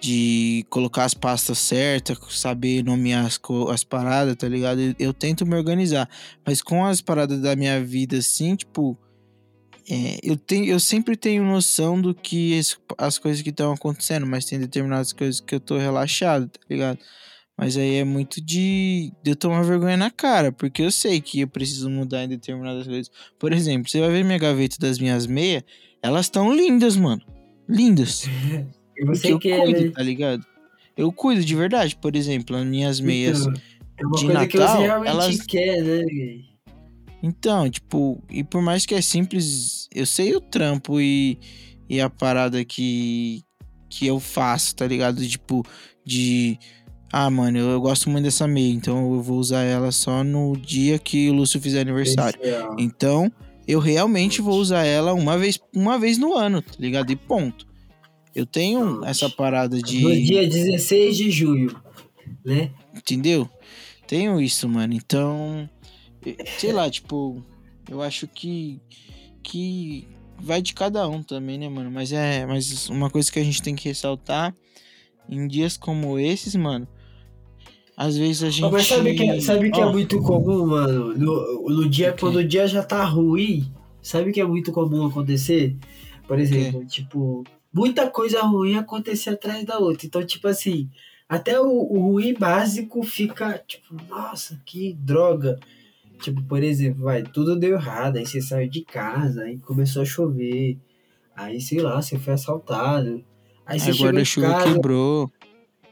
de 0.00 0.64
colocar 0.70 1.04
as 1.04 1.14
pastas 1.14 1.58
certas, 1.58 2.18
saber 2.30 2.82
nomear 2.84 3.24
as, 3.26 3.40
as 3.70 3.84
paradas, 3.84 4.36
tá 4.36 4.48
ligado? 4.48 4.80
Eu, 4.80 4.94
eu 4.98 5.12
tento 5.12 5.46
me 5.46 5.56
organizar. 5.56 6.08
Mas 6.46 6.62
com 6.62 6.84
as 6.84 7.00
paradas 7.00 7.40
da 7.40 7.54
minha 7.56 7.82
vida, 7.82 8.16
assim, 8.18 8.54
tipo. 8.56 8.96
é, 9.90 10.18
eu, 10.22 10.36
tenho, 10.36 10.66
eu 10.66 10.78
sempre 10.80 11.16
tenho 11.16 11.44
noção 11.44 12.00
do 12.00 12.14
que 12.14 12.52
es- 12.54 12.78
as 12.98 13.18
coisas 13.18 13.42
que 13.42 13.50
estão 13.50 13.72
acontecendo, 13.72 14.26
mas 14.26 14.44
tem 14.44 14.58
determinadas 14.60 15.12
coisas 15.12 15.40
que 15.40 15.54
eu 15.56 15.60
tô 15.60 15.76
relaxado, 15.78 16.48
tá 16.48 16.60
ligado? 16.70 16.98
Mas 17.56 17.76
aí 17.76 17.96
é 17.96 18.04
muito 18.04 18.40
de, 18.40 19.12
de 19.22 19.32
eu 19.32 19.36
tomar 19.36 19.62
vergonha 19.62 19.96
na 19.96 20.10
cara, 20.10 20.50
porque 20.50 20.82
eu 20.82 20.90
sei 20.90 21.20
que 21.20 21.40
eu 21.40 21.48
preciso 21.48 21.90
mudar 21.90 22.24
em 22.24 22.28
determinadas 22.28 22.86
coisas. 22.86 23.10
Por 23.38 23.52
exemplo, 23.52 23.88
você 23.90 24.00
vai 24.00 24.10
ver 24.10 24.24
minha 24.24 24.38
gaveta 24.38 24.76
das 24.80 24.98
minhas 24.98 25.26
meias, 25.26 25.62
elas 26.02 26.26
estão 26.26 26.54
lindas, 26.54 26.96
mano. 26.96 27.22
Lindas. 27.68 28.24
E 28.94 29.04
Porque 29.06 29.18
você 29.18 29.32
eu 29.32 29.38
quer, 29.38 29.62
cuido, 29.62 29.80
né? 29.84 29.90
tá 29.90 30.02
ligado? 30.02 30.46
Eu 30.96 31.10
cuido 31.10 31.42
de 31.42 31.56
verdade. 31.56 31.96
Por 31.96 32.14
exemplo, 32.14 32.54
as 32.54 32.64
minhas 32.66 33.00
meias. 33.00 33.40
Então, 33.40 33.52
é 33.98 34.06
uma 34.06 34.16
de 34.18 34.26
coisa 34.26 34.46
que 34.46 34.58
Natal, 34.58 34.76
você 34.76 34.82
realmente 34.82 35.08
elas- 35.10 35.40
quer, 35.42 35.82
né? 35.82 36.02
Então, 37.22 37.70
tipo, 37.70 38.22
e 38.30 38.44
por 38.44 38.60
mais 38.60 38.84
que 38.84 38.94
é 38.94 39.00
simples, 39.00 39.88
eu 39.94 40.04
sei 40.04 40.36
o 40.36 40.40
trampo 40.40 41.00
e, 41.00 41.38
e 41.88 42.00
a 42.00 42.10
parada 42.10 42.64
que, 42.64 43.42
que 43.88 44.06
eu 44.06 44.20
faço, 44.20 44.76
tá 44.76 44.86
ligado? 44.86 45.26
Tipo, 45.26 45.64
de. 46.04 46.58
Ah, 47.12 47.30
mano, 47.30 47.58
eu, 47.58 47.70
eu 47.70 47.80
gosto 47.80 48.10
muito 48.10 48.24
dessa 48.24 48.46
meia, 48.46 48.72
então 48.72 49.14
eu 49.14 49.22
vou 49.22 49.38
usar 49.38 49.62
ela 49.62 49.90
só 49.90 50.22
no 50.22 50.56
dia 50.56 50.98
que 50.98 51.28
o 51.30 51.32
Lúcio 51.32 51.60
fizer 51.60 51.80
aniversário. 51.80 52.38
Então, 52.78 53.30
eu 53.66 53.78
realmente 53.78 54.40
vou 54.40 54.58
usar 54.58 54.84
ela 54.84 55.12
uma 55.12 55.38
vez, 55.38 55.58
uma 55.74 55.98
vez 55.98 56.18
no 56.18 56.34
ano, 56.34 56.62
tá 56.62 56.74
ligado? 56.78 57.10
E 57.10 57.16
ponto. 57.16 57.66
Eu 58.34 58.46
tenho 58.46 59.04
essa 59.04 59.28
parada 59.28 59.80
de. 59.80 60.00
No 60.00 60.14
dia 60.14 60.48
16 60.48 61.16
de 61.16 61.30
julho, 61.30 61.80
né? 62.44 62.72
Entendeu? 62.94 63.48
Tenho 64.06 64.40
isso, 64.40 64.68
mano. 64.68 64.94
Então, 64.94 65.68
sei 66.58 66.72
lá, 66.72 66.90
tipo, 66.90 67.42
eu 67.90 68.00
acho 68.00 68.26
que 68.26 68.80
que 69.42 70.06
vai 70.38 70.62
de 70.62 70.72
cada 70.72 71.06
um 71.08 71.22
também, 71.22 71.58
né, 71.58 71.68
mano? 71.68 71.90
Mas 71.90 72.12
é, 72.12 72.46
mas 72.46 72.88
uma 72.88 73.10
coisa 73.10 73.30
que 73.30 73.38
a 73.38 73.44
gente 73.44 73.60
tem 73.62 73.74
que 73.74 73.88
ressaltar 73.88 74.54
em 75.28 75.46
dias 75.46 75.76
como 75.76 76.18
esses, 76.18 76.54
mano, 76.54 76.86
às 77.96 78.16
vezes 78.16 78.42
a 78.42 78.50
gente 78.50 78.70
Mas 78.70 78.86
sabe 78.86 79.14
que, 79.14 79.40
sabe 79.40 79.70
que 79.70 79.80
Ó, 79.80 79.88
é 79.88 79.92
muito 79.92 80.20
comum, 80.22 80.66
mano? 80.66 81.16
No, 81.16 81.68
no 81.68 81.88
dia, 81.88 82.10
O 82.10 82.12
quê? 82.12 82.20
quando 82.20 82.36
o 82.36 82.44
dia 82.44 82.66
já 82.66 82.82
tá 82.82 83.04
ruim, 83.04 83.70
sabe 84.00 84.32
que 84.32 84.40
é 84.40 84.44
muito 84.44 84.72
comum 84.72 85.06
acontecer? 85.06 85.76
Por 86.26 86.38
exemplo, 86.38 86.84
tipo, 86.86 87.44
muita 87.72 88.08
coisa 88.10 88.42
ruim 88.42 88.76
acontecer 88.76 89.30
atrás 89.30 89.64
da 89.64 89.78
outra. 89.78 90.06
Então, 90.06 90.24
tipo 90.24 90.48
assim, 90.48 90.88
até 91.28 91.60
o, 91.60 91.66
o 91.66 92.00
ruim 92.00 92.34
básico 92.34 93.02
fica, 93.02 93.62
tipo, 93.66 93.94
nossa, 94.08 94.60
que 94.64 94.94
droga. 94.94 95.58
Tipo, 96.20 96.42
por 96.44 96.62
exemplo, 96.62 97.04
vai, 97.04 97.22
tudo 97.22 97.58
deu 97.58 97.74
errado, 97.74 98.16
aí 98.16 98.24
você 98.24 98.40
saiu 98.40 98.70
de 98.70 98.82
casa, 98.82 99.42
aí 99.42 99.58
começou 99.58 100.02
a 100.02 100.04
chover, 100.04 100.78
aí 101.36 101.60
sei 101.60 101.80
lá, 101.80 102.00
você 102.00 102.18
foi 102.18 102.34
assaltado. 102.34 103.24
Aí 103.66 103.78
você 103.78 103.90
Aí 103.90 103.96
o 103.96 104.02
guarda-chuva 104.02 104.62
quebrou. 104.62 105.30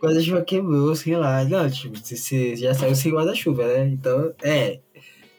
O 0.00 0.06
guarda-chuva 0.06 0.42
quebrou, 0.42 0.94
sei 0.96 1.16
lá. 1.16 1.44
Não, 1.44 1.68
tipo, 1.70 1.98
você- 1.98 2.56
já 2.56 2.72
saiu 2.74 2.94
sem 2.94 3.12
guarda-chuva, 3.12 3.66
né? 3.66 3.88
Então, 3.88 4.32
é. 4.42 4.78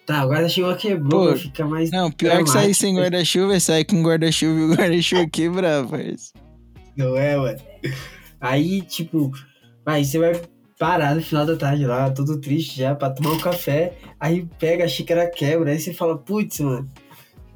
Tá, 0.06 0.26
o 0.26 0.30
guarda-chuva 0.30 0.76
quebrou, 0.76 1.10
Pô, 1.22 1.26
vai 1.30 1.38
ficar 1.38 1.66
mais. 1.66 1.92
Não, 1.92 2.12
pior 2.12 2.38
que 2.44 2.50
sair 2.50 2.54
dramático, 2.54 2.74
sem 2.76 2.96
guarda-chuva 2.96 3.56
é 3.56 3.60
sair 3.60 3.86
com 3.86 4.02
guarda-chuva 4.04 4.60
e 4.60 4.64
o 4.64 4.76
guarda-chuva 4.76 5.28
quebrar, 5.32 5.88
parça. 5.88 6.34
Não 6.98 7.16
é, 7.16 7.38
mano? 7.38 7.60
Aí, 8.40 8.82
tipo, 8.82 9.32
aí 9.86 10.04
você 10.04 10.18
vai 10.18 10.42
parar 10.78 11.16
no 11.16 11.22
final 11.22 11.46
da 11.46 11.56
tarde 11.56 11.86
lá, 11.86 12.10
todo 12.10 12.42
triste 12.42 12.80
já, 12.80 12.96
pra 12.96 13.12
tomar 13.12 13.32
um 13.34 13.40
café. 13.40 13.94
Aí 14.20 14.48
pega 14.60 14.84
a 14.84 14.88
xícara 14.88 15.30
quebra, 15.30 15.72
aí 15.72 15.80
você 15.80 15.94
fala, 15.94 16.18
putz, 16.18 16.60
mano. 16.60 16.90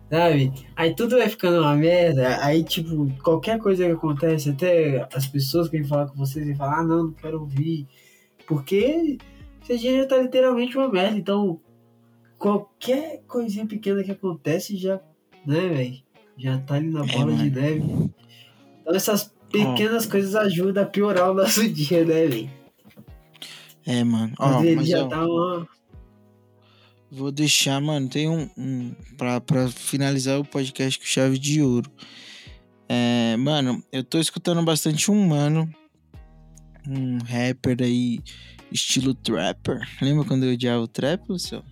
Sabe? 0.10 0.52
Aí 0.76 0.94
tudo 0.96 1.18
vai 1.18 1.28
ficando 1.30 1.62
uma 1.62 1.76
merda. 1.76 2.44
Aí, 2.44 2.64
tipo, 2.64 3.12
qualquer 3.24 3.60
coisa 3.60 3.86
que 3.86 3.92
acontece, 3.92 4.50
até 4.52 5.08
as 5.14 5.26
pessoas 5.28 5.68
que 5.68 5.78
vêm 5.78 5.88
falar 5.88 6.08
com 6.08 6.16
vocês 6.18 6.48
e 6.48 6.56
falam, 6.56 6.80
ah, 6.80 6.84
não, 6.84 7.04
não 7.06 7.14
quero 7.14 7.40
ouvir. 7.42 7.88
Porque 8.48 9.18
seu 9.64 9.78
dia 9.78 10.02
já 10.02 10.08
tá 10.08 10.18
literalmente 10.18 10.78
uma 10.78 10.88
merda. 10.90 11.18
Então, 11.18 11.60
qualquer 12.38 13.24
coisinha 13.28 13.66
pequena 13.66 14.04
que 14.04 14.12
acontece 14.12 14.78
já, 14.78 15.02
né, 15.46 15.68
velho? 15.70 15.96
Já 16.38 16.60
tá 16.60 16.76
ali 16.76 16.90
na 16.90 17.04
É, 17.04 17.08
bola 17.08 17.32
de 17.34 17.50
mano. 17.50 17.62
neve. 17.62 17.80
Então, 18.82 18.96
essas 18.96 19.34
pequenas 19.52 20.06
coisas 20.06 20.36
ajudam 20.36 20.84
a 20.84 20.86
piorar 20.86 21.32
o 21.32 21.34
nosso 21.36 21.68
dia, 21.68 22.06
né, 22.06 22.28
velho? 22.28 22.50
É, 23.88 24.04
mano. 24.04 24.34
Às 24.38 24.62
vezes 24.62 24.76
mas 24.76 24.88
já 24.88 25.04
ó, 25.04 25.08
tá 25.08 25.26
uma. 25.26 25.68
Vou 27.12 27.32
deixar, 27.32 27.80
mano, 27.80 28.10
tem 28.10 28.28
um, 28.28 28.50
um 28.58 28.94
pra, 29.18 29.40
pra 29.40 29.68
finalizar 29.70 30.40
o 30.40 30.46
podcast 30.46 31.00
com 31.00 31.06
chave 31.06 31.38
de 31.38 31.62
ouro. 31.62 31.90
É, 32.90 33.36
mano, 33.38 33.84
eu 33.92 34.04
tô 34.04 34.20
escutando 34.20 34.62
bastante 34.64 35.10
um 35.10 35.28
mano, 35.28 35.70
um 36.88 37.18
rapper 37.20 37.78
aí, 37.82 38.20
estilo 38.72 39.14
trapper. 39.14 39.80
Lembra 40.02 40.26
quando 40.26 40.44
eu 40.46 40.54
odiava 40.54 40.82
o 40.82 40.88
trap, 40.88 41.22
Lucio? 41.30 41.64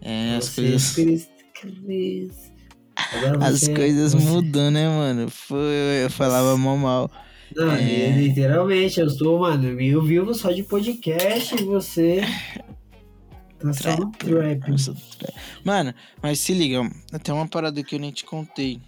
É, 0.00 0.36
as 0.36 0.48
coisas, 0.50 0.92
Cris, 0.94 1.28
Cris. 1.60 2.52
Agora 2.96 3.46
as 3.46 3.60
você- 3.60 3.74
coisas 3.74 4.12
você- 4.14 4.24
mudam, 4.24 4.70
né, 4.70 4.88
mano? 4.88 5.30
Foi, 5.30 6.02
eu 6.04 6.10
falava 6.10 6.56
mal 6.56 6.76
mal. 6.76 7.10
Não, 7.54 7.70
É. 7.72 8.10
literalmente, 8.18 8.98
eu 8.98 9.08
sou, 9.08 9.38
mano, 9.40 9.80
eu 9.80 10.02
vivo 10.02 10.34
só 10.34 10.50
de 10.50 10.62
podcast 10.64 11.54
e 11.54 11.64
você. 11.64 12.22
Tá 13.64 13.72
só 13.72 13.90
no 13.96 14.10
Trapper. 14.12 14.58
trap. 14.60 14.94
Mano, 15.64 15.94
mas 16.22 16.38
se 16.40 16.52
liga, 16.52 16.80
até 17.12 17.32
uma 17.32 17.48
parada 17.48 17.82
que 17.82 17.94
eu 17.94 17.98
nem 17.98 18.10
te 18.12 18.24
contei. 18.24 18.80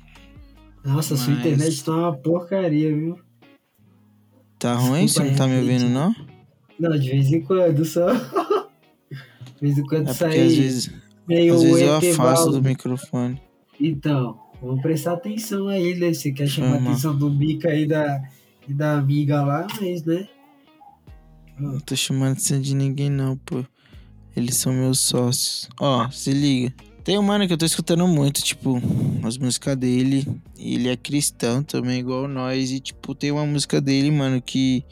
Nossa, 0.84 1.16
sua 1.16 1.34
Mas- 1.34 1.38
internet 1.46 1.84
tá 1.84 1.92
uma 1.92 2.16
porcaria, 2.16 2.94
viu? 2.94 3.18
Tá 4.58 4.74
ruim? 4.74 5.08
Você 5.08 5.20
Desculpa, 5.22 5.30
não 5.30 5.36
tá 5.36 5.46
me 5.48 5.58
ouvindo, 5.60 5.88
não? 5.88 6.14
Não, 6.78 6.98
de 6.98 7.10
vez 7.10 7.32
em 7.32 7.40
quando 7.40 7.84
só. 7.84 8.06
De 9.56 9.62
vez 9.62 9.78
em 9.78 9.84
quando 9.86 10.10
É 10.10 10.12
sai 10.12 10.38
às 10.40 10.54
vezes, 10.54 10.90
meio 11.26 11.54
às 11.54 11.62
vezes 11.62 11.80
eu 11.80 11.96
afasto 11.96 12.50
do 12.50 12.62
microfone. 12.62 13.40
Então, 13.80 14.38
vamos 14.60 14.82
prestar 14.82 15.14
atenção 15.14 15.68
aí, 15.68 15.94
né? 15.98 16.12
Você 16.12 16.30
quer 16.30 16.46
chamar 16.46 16.74
a 16.74 16.80
atenção 16.82 17.16
do 17.16 17.30
Mica 17.30 17.70
aí 17.70 17.86
da, 17.86 18.22
e 18.68 18.74
da 18.74 18.98
amiga 18.98 19.42
lá, 19.42 19.66
mas, 19.80 20.04
né? 20.04 20.28
Não 21.58 21.80
tô 21.80 21.96
chamando 21.96 22.32
atenção 22.32 22.60
de 22.60 22.74
ninguém, 22.74 23.08
não, 23.08 23.38
pô. 23.38 23.64
Eles 24.37 24.57
são 24.57 24.72
meus 24.72 25.01
sócios. 25.01 25.68
Ó, 25.81 26.11
se 26.11 26.31
liga. 26.31 26.75
Tem 27.03 27.18
um 27.18 27.22
mano 27.22 27.46
que 27.46 27.53
eu 27.53 27.57
tô 27.57 27.64
escutando 27.64 28.07
muito, 28.07 28.42
tipo, 28.42 28.83
as 29.25 29.38
músicas 29.38 29.77
dele. 29.77 30.27
Ele 30.59 30.88
é 30.88 30.96
cristão 30.96 31.62
também, 31.62 32.01
igual 32.01 32.29
nós. 32.29 32.70
E, 32.70 32.81
tipo, 32.81 33.14
tem 33.14 33.31
uma 33.31 33.46
música 33.46 33.81
dele, 33.81 34.11
mano, 34.11 34.42
que 34.42 34.85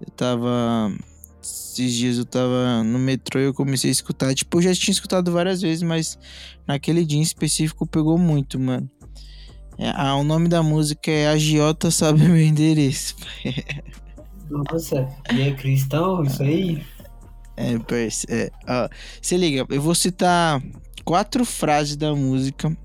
eu 0.00 0.10
tava. 0.12 0.94
esses 1.42 1.92
dias 1.92 2.18
eu 2.18 2.24
tava 2.24 2.82
no 2.84 2.98
metrô 2.98 3.40
e 3.40 3.44
eu 3.44 3.52
comecei 3.52 3.90
a 3.90 3.92
escutar. 3.92 4.34
Tipo, 4.34 4.58
eu 4.58 4.62
já 4.62 4.74
tinha 4.74 4.92
escutado 4.92 5.30
várias 5.30 5.60
vezes, 5.60 5.82
mas 5.82 6.18
naquele 6.66 7.04
dia 7.04 7.18
em 7.18 7.22
específico 7.22 7.86
pegou 7.86 8.16
muito, 8.16 8.58
mano. 8.58 8.88
É, 9.76 9.90
ah, 9.94 10.14
o 10.14 10.22
nome 10.22 10.46
da 10.46 10.62
música 10.62 11.10
é 11.10 11.28
Agiota 11.28 11.90
Sabe 11.90 12.20
Meu 12.28 12.40
Endereço. 12.40 13.16
Nossa, 14.48 15.08
e 15.32 15.42
é 15.42 15.52
cristão 15.52 16.22
isso 16.22 16.42
aí? 16.42 16.82
É. 17.62 17.76
É, 18.28 18.50
ó, 18.68 18.88
se 19.20 19.36
liga, 19.36 19.66
eu 19.68 19.82
vou 19.82 19.94
citar 19.94 20.62
quatro 21.04 21.44
frases 21.44 21.96
da 21.96 22.14
música. 22.14 22.76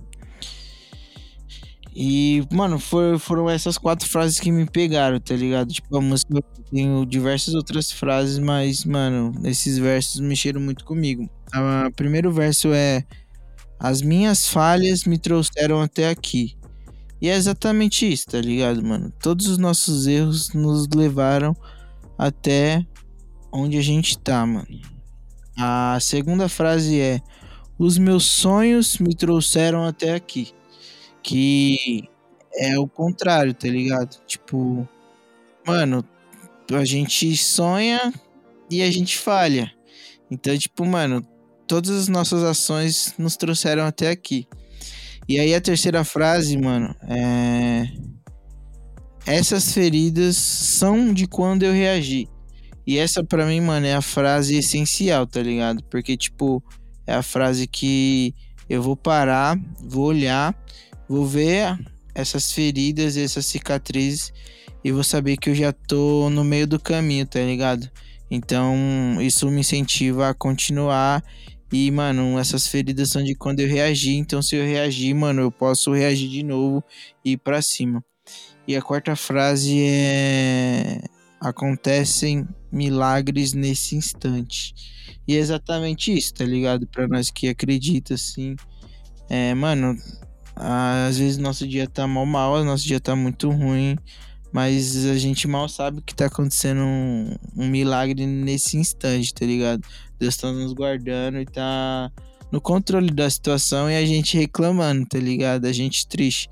E, 1.95 2.43
mano, 2.51 2.77
for- 2.79 3.17
foram 3.19 3.49
essas 3.49 3.77
quatro 3.77 4.07
frases 4.09 4.39
que 4.39 4.51
me 4.51 4.65
pegaram, 4.65 5.19
tá 5.19 5.33
ligado? 5.35 5.71
Tipo, 5.73 5.97
a 5.97 6.01
música 6.01 6.41
tem 6.69 7.05
diversas 7.07 7.53
outras 7.53 7.91
frases, 7.91 8.37
mas, 8.37 8.83
mano, 8.83 9.31
esses 9.45 9.77
versos 9.77 10.19
mexeram 10.19 10.59
muito 10.59 10.83
comigo. 10.83 11.29
O 11.87 11.91
primeiro 11.93 12.31
verso 12.33 12.73
é: 12.73 13.03
As 13.79 14.01
minhas 14.01 14.47
falhas 14.47 15.05
me 15.05 15.17
trouxeram 15.19 15.81
até 15.81 16.09
aqui. 16.09 16.57
E 17.21 17.29
é 17.29 17.35
exatamente 17.35 18.11
isso, 18.11 18.27
tá 18.27 18.41
ligado, 18.41 18.83
mano? 18.83 19.11
Todos 19.21 19.47
os 19.47 19.57
nossos 19.57 20.07
erros 20.07 20.53
nos 20.53 20.87
levaram 20.89 21.55
até 22.17 22.85
onde 23.55 23.77
a 23.77 23.81
gente 23.81 24.17
tá, 24.17 24.45
mano. 24.45 24.67
A 25.57 25.97
segunda 26.01 26.49
frase 26.49 26.99
é: 26.99 27.21
Os 27.79 27.97
meus 27.97 28.25
sonhos 28.25 28.97
me 28.99 29.15
trouxeram 29.15 29.85
até 29.85 30.13
aqui. 30.13 30.53
Que 31.23 32.07
é 32.53 32.77
o 32.77 32.87
contrário, 32.87 33.53
tá 33.53 33.67
ligado? 33.67 34.17
Tipo, 34.27 34.87
mano, 35.65 36.03
a 36.71 36.85
gente 36.85 37.35
sonha 37.37 38.13
e 38.69 38.83
a 38.83 38.91
gente 38.91 39.17
falha. 39.17 39.71
Então, 40.29 40.55
tipo, 40.57 40.85
mano, 40.85 41.25
todas 41.67 41.91
as 41.91 42.07
nossas 42.07 42.43
ações 42.43 43.15
nos 43.17 43.35
trouxeram 43.37 43.85
até 43.85 44.09
aqui. 44.09 44.47
E 45.27 45.39
aí 45.39 45.55
a 45.55 45.61
terceira 45.61 46.03
frase, 46.03 46.57
mano, 46.57 46.95
é. 47.07 47.87
Essas 49.25 49.73
feridas 49.73 50.37
são 50.37 51.11
de 51.11 51.25
quando 51.25 51.63
eu 51.63 51.73
reagi. 51.73 52.29
E 52.85 52.97
essa 52.97 53.23
pra 53.23 53.45
mim, 53.45 53.61
mano, 53.61 53.85
é 53.85 53.95
a 53.95 54.01
frase 54.01 54.57
essencial, 54.57 55.25
tá 55.25 55.41
ligado? 55.41 55.83
Porque, 55.85 56.15
tipo, 56.15 56.63
é 57.07 57.15
a 57.15 57.23
frase 57.23 57.67
que 57.67 58.33
eu 58.69 58.81
vou 58.81 58.95
parar, 58.95 59.59
vou 59.79 60.05
olhar, 60.05 60.55
vou 61.07 61.25
ver 61.25 61.77
essas 62.13 62.51
feridas, 62.51 63.17
essas 63.17 63.45
cicatrizes 63.45 64.31
e 64.83 64.91
vou 64.91 65.03
saber 65.03 65.37
que 65.37 65.49
eu 65.49 65.55
já 65.55 65.73
tô 65.73 66.29
no 66.29 66.43
meio 66.43 66.67
do 66.67 66.79
caminho, 66.79 67.25
tá 67.25 67.39
ligado? 67.39 67.89
Então, 68.29 69.17
isso 69.19 69.49
me 69.49 69.61
incentiva 69.61 70.29
a 70.29 70.33
continuar. 70.33 71.23
E, 71.71 71.89
mano, 71.91 72.37
essas 72.39 72.67
feridas 72.67 73.09
são 73.09 73.23
de 73.23 73.35
quando 73.35 73.59
eu 73.59 73.67
reagi. 73.67 74.15
Então, 74.15 74.41
se 74.41 74.55
eu 74.55 74.63
reagir, 74.63 75.13
mano, 75.13 75.41
eu 75.41 75.51
posso 75.51 75.91
reagir 75.91 76.29
de 76.29 76.43
novo 76.43 76.83
e 77.23 77.31
ir 77.31 77.37
pra 77.37 77.61
cima. 77.61 78.03
E 78.67 78.75
a 78.75 78.81
quarta 78.81 79.15
frase 79.15 79.79
é: 79.81 81.01
Acontecem 81.45 82.47
milagres 82.71 83.53
nesse 83.53 83.95
instante. 83.95 84.73
E 85.27 85.35
é 85.35 85.37
exatamente 85.37 86.11
isso, 86.11 86.33
tá 86.33 86.43
ligado? 86.43 86.87
Pra 86.87 87.07
nós 87.07 87.29
que 87.29 87.47
acredita, 87.47 88.15
assim. 88.15 88.55
É, 89.29 89.53
mano, 89.53 89.95
às 90.55 91.19
vezes 91.19 91.37
nosso 91.37 91.67
dia 91.67 91.87
tá 91.87 92.07
mal 92.07 92.25
mal, 92.25 92.63
nosso 92.63 92.83
dia 92.83 92.99
tá 92.99 93.15
muito 93.15 93.51
ruim. 93.51 93.95
Mas 94.51 95.05
a 95.05 95.17
gente 95.19 95.47
mal 95.47 95.69
sabe 95.69 96.01
que 96.01 96.15
tá 96.15 96.25
acontecendo 96.25 96.81
um, 96.81 97.35
um 97.55 97.67
milagre 97.67 98.25
nesse 98.25 98.77
instante, 98.77 99.31
tá 99.31 99.45
ligado? 99.45 99.85
Deus 100.17 100.37
tá 100.37 100.51
nos 100.51 100.73
guardando 100.73 101.39
e 101.39 101.45
tá 101.45 102.11
no 102.51 102.59
controle 102.59 103.11
da 103.11 103.29
situação 103.29 103.87
e 103.87 103.95
a 103.95 104.05
gente 104.05 104.35
reclamando, 104.35 105.05
tá 105.05 105.19
ligado? 105.19 105.65
A 105.65 105.71
gente 105.71 106.07
triste. 106.07 106.49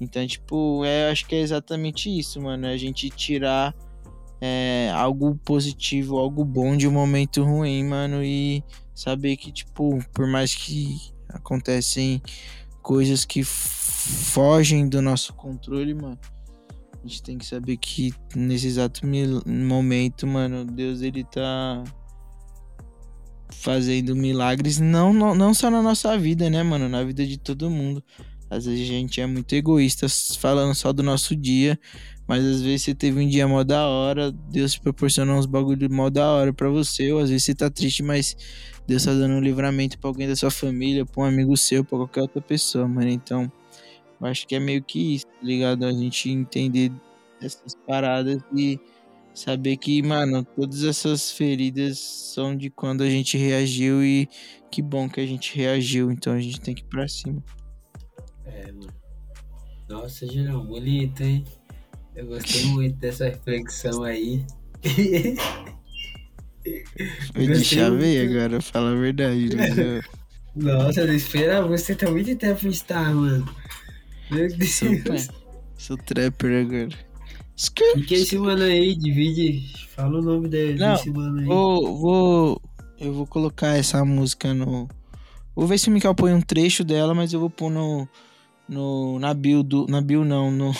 Então, 0.00 0.24
tipo, 0.24 0.84
é, 0.84 1.10
acho 1.10 1.26
que 1.26 1.34
é 1.34 1.40
exatamente 1.40 2.16
isso, 2.16 2.40
mano. 2.40 2.66
É 2.66 2.74
a 2.74 2.76
gente 2.76 3.10
tirar 3.10 3.74
é, 4.40 4.90
algo 4.94 5.36
positivo, 5.44 6.18
algo 6.18 6.44
bom 6.44 6.76
de 6.76 6.86
um 6.86 6.92
momento 6.92 7.42
ruim, 7.42 7.84
mano. 7.84 8.22
E 8.22 8.62
saber 8.94 9.36
que, 9.36 9.52
tipo, 9.52 9.98
por 10.12 10.26
mais 10.26 10.54
que 10.54 10.96
acontecem 11.28 12.22
coisas 12.82 13.24
que 13.24 13.42
fogem 13.42 14.88
do 14.88 15.02
nosso 15.02 15.34
controle, 15.34 15.94
mano. 15.94 16.18
A 16.92 17.08
gente 17.08 17.22
tem 17.22 17.38
que 17.38 17.46
saber 17.46 17.76
que 17.76 18.12
nesse 18.34 18.66
exato 18.66 19.02
momento, 19.46 20.26
mano, 20.26 20.64
Deus 20.64 21.02
ele 21.02 21.22
tá 21.24 21.84
fazendo 23.50 24.14
milagres, 24.14 24.78
não, 24.78 25.12
não, 25.12 25.34
não 25.34 25.54
só 25.54 25.70
na 25.70 25.82
nossa 25.82 26.16
vida, 26.18 26.50
né, 26.50 26.62
mano? 26.62 26.88
Na 26.88 27.02
vida 27.04 27.24
de 27.24 27.38
todo 27.38 27.70
mundo. 27.70 28.02
Às 28.48 28.66
vezes 28.66 28.88
a 28.88 28.92
gente 28.92 29.20
é 29.20 29.26
muito 29.26 29.52
egoísta 29.54 30.06
falando 30.38 30.74
só 30.74 30.92
do 30.92 31.02
nosso 31.02 31.34
dia, 31.34 31.78
mas 32.26 32.44
às 32.44 32.60
vezes 32.60 32.82
você 32.82 32.94
teve 32.94 33.20
um 33.20 33.28
dia 33.28 33.46
mó 33.46 33.62
da 33.62 33.86
hora, 33.86 34.32
Deus 34.32 34.76
proporcionou 34.76 35.38
uns 35.38 35.46
bagulho 35.46 35.92
mó 35.92 36.10
da 36.10 36.30
hora 36.30 36.52
pra 36.52 36.68
você, 36.68 37.12
ou 37.12 37.20
às 37.20 37.30
vezes 37.30 37.44
você 37.44 37.54
tá 37.54 37.70
triste, 37.70 38.02
mas 38.02 38.36
Deus 38.86 39.04
tá 39.04 39.12
dando 39.12 39.34
um 39.34 39.40
livramento 39.40 39.98
pra 39.98 40.08
alguém 40.08 40.26
da 40.28 40.36
sua 40.36 40.50
família, 40.50 41.06
pra 41.06 41.22
um 41.22 41.24
amigo 41.24 41.56
seu, 41.56 41.84
pra 41.84 41.98
qualquer 41.98 42.22
outra 42.22 42.40
pessoa, 42.40 42.86
mano. 42.88 43.08
Então, 43.08 43.50
eu 44.20 44.26
acho 44.26 44.46
que 44.46 44.54
é 44.54 44.60
meio 44.60 44.82
que 44.82 45.14
isso, 45.14 45.26
tá 45.26 45.42
ligado? 45.42 45.84
A 45.84 45.92
gente 45.92 46.30
entender 46.30 46.92
essas 47.40 47.76
paradas 47.86 48.40
e 48.54 48.80
saber 49.34 49.76
que, 49.76 50.02
mano, 50.02 50.44
todas 50.44 50.82
essas 50.82 51.30
feridas 51.30 51.98
são 51.98 52.56
de 52.56 52.70
quando 52.70 53.02
a 53.02 53.10
gente 53.10 53.36
reagiu 53.36 54.02
e 54.02 54.28
que 54.70 54.80
bom 54.80 55.08
que 55.08 55.20
a 55.20 55.26
gente 55.26 55.56
reagiu, 55.56 56.10
então 56.10 56.32
a 56.32 56.40
gente 56.40 56.60
tem 56.60 56.74
que 56.74 56.82
ir 56.82 56.86
pra 56.86 57.06
cima. 57.06 57.42
É, 58.44 58.72
mano. 58.72 58.92
Nossa, 59.88 60.26
geral, 60.26 60.64
bonito, 60.64 61.22
hein? 61.22 61.44
Eu 62.16 62.26
gostei 62.26 62.64
muito 62.64 62.96
dessa 62.96 63.26
reflexão 63.26 64.02
aí. 64.02 64.42
Deixar 67.34 67.90
muito. 67.90 68.00
ver 68.02 68.28
agora, 68.28 68.60
fala 68.62 68.92
a 68.92 68.94
verdade, 68.94 69.54
né? 69.54 70.00
Nossa, 70.56 71.02
eu 71.02 71.08
não 71.08 71.14
esperava 71.14 71.68
você 71.68 71.94
tá 71.94 72.10
muito 72.10 72.34
tempo 72.36 72.66
estar, 72.68 73.14
mano. 73.14 73.46
Meu 74.30 74.48
Sou, 74.66 74.88
Deus. 74.88 75.02
pai, 75.04 75.36
sou 75.76 75.96
trapper 75.98 76.64
agora. 76.64 76.88
O 77.96 78.02
que 78.02 78.14
é 78.14 78.18
esse 78.18 78.38
mano 78.38 78.62
aí? 78.62 78.94
Divide. 78.94 79.72
Fala 79.94 80.18
o 80.18 80.22
nome 80.22 80.48
dele, 80.48 80.78
Não, 80.78 80.94
desse 80.94 81.10
mano 81.10 81.38
aí. 81.40 81.44
Vou, 81.44 81.98
vou, 81.98 82.62
eu 82.98 83.12
vou 83.12 83.26
colocar 83.26 83.76
essa 83.76 84.02
música 84.04 84.54
no. 84.54 84.88
Vou 85.54 85.66
ver 85.66 85.78
se 85.78 85.88
o 85.88 85.92
Mikael 85.92 86.14
põe 86.14 86.32
um 86.32 86.40
trecho 86.40 86.82
dela, 86.82 87.14
mas 87.14 87.32
eu 87.32 87.40
vou 87.40 87.50
pôr 87.50 87.70
no, 87.70 88.08
no 88.68 89.18
na 89.18 89.32
bio 89.32 89.62
do, 89.62 89.86
na 89.86 90.00
bio 90.00 90.24
não, 90.24 90.50
no, 90.50 90.72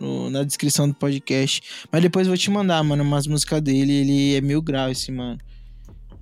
no- 0.00 0.30
na 0.30 0.42
descrição 0.44 0.88
do 0.88 0.94
podcast. 0.94 1.62
Mas 1.92 2.02
depois 2.02 2.26
eu 2.26 2.30
vou 2.30 2.38
te 2.38 2.50
mandar, 2.50 2.82
mano, 2.82 3.02
umas 3.02 3.26
músicas 3.26 3.60
dele. 3.60 3.92
Ele 3.92 4.34
é 4.36 4.40
mil 4.40 4.60
grau 4.62 4.90
esse 4.90 5.10
mano. 5.12 5.38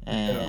É 0.06 0.48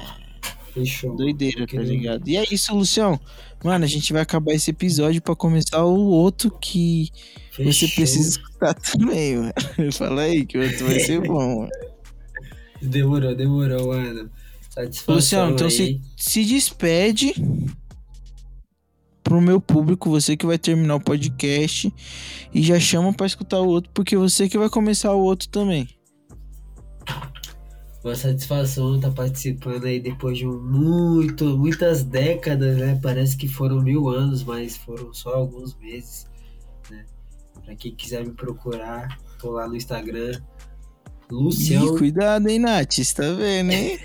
Fechou. 0.74 1.16
doideira, 1.16 1.68
tá 1.68 1.80
ligado? 1.82 2.28
E 2.28 2.36
é 2.38 2.44
isso, 2.52 2.76
Lucião. 2.76 3.20
Mano, 3.64 3.86
a 3.86 3.88
gente 3.88 4.12
vai 4.12 4.22
acabar 4.24 4.54
esse 4.54 4.72
episódio 4.72 5.22
pra 5.22 5.36
começar 5.36 5.84
o 5.86 5.96
outro 6.10 6.50
que 6.60 7.10
você 7.56 7.64
Fechou. 7.64 7.90
precisa 7.96 8.30
escutar 8.30 8.74
também, 8.74 9.38
mano. 9.38 9.54
Fala 9.94 10.24
aí 10.24 10.46
que 10.46 10.58
o 10.58 10.64
outro 10.64 10.86
vai 10.88 11.00
ser 11.00 11.22
bom, 11.22 11.60
mano. 11.60 11.70
Demorou, 12.82 13.36
demorou, 13.36 13.88
mano. 13.88 14.30
Satisfação 14.70 15.16
Luciano, 15.16 15.52
então 15.54 15.68
aí. 15.68 15.72
se, 15.72 16.02
se 16.18 16.44
despede 16.46 17.34
pro 19.34 19.42
meu 19.42 19.60
público, 19.60 20.12
você 20.12 20.38
que 20.38 20.46
vai 20.46 20.60
terminar 20.60 20.94
o 20.94 21.00
podcast 21.00 21.92
e 22.54 22.62
já 22.62 22.80
chama 22.80 23.12
pra 23.12 23.26
escutar 23.26 23.60
o 23.62 23.68
outro, 23.68 23.90
porque 23.92 24.16
você 24.16 24.48
que 24.48 24.60
vai 24.60 24.70
começar 24.70 25.12
o 25.12 25.24
outro 25.24 25.50
também. 25.50 25.90
Uma 28.04 28.14
satisfação 28.14 28.98
estar 28.98 29.10
participando 29.10 29.86
aí 29.86 30.00
depois 30.00 30.38
de 30.38 30.46
muito, 30.46 31.58
muitas 31.58 32.04
décadas, 32.04 32.78
né? 32.78 33.00
Parece 33.02 33.36
que 33.36 33.48
foram 33.48 33.82
mil 33.82 34.08
anos, 34.08 34.44
mas 34.44 34.78
foram 34.78 35.12
só 35.12 35.34
alguns 35.34 35.76
meses, 35.80 36.28
né? 36.92 37.04
Pra 37.66 37.74
quem 37.74 37.96
quiser 37.96 38.24
me 38.24 38.34
procurar, 38.34 39.18
tô 39.40 39.50
lá 39.50 39.68
no 39.68 39.76
Instagram. 39.76 40.32
Ih, 40.32 41.34
Lucião, 41.34 41.98
cuidado, 41.98 42.48
hein, 42.50 42.60
Nath? 42.60 42.94
Você 42.94 43.16
tá 43.16 43.32
vendo, 43.32 43.72
hein? 43.72 43.98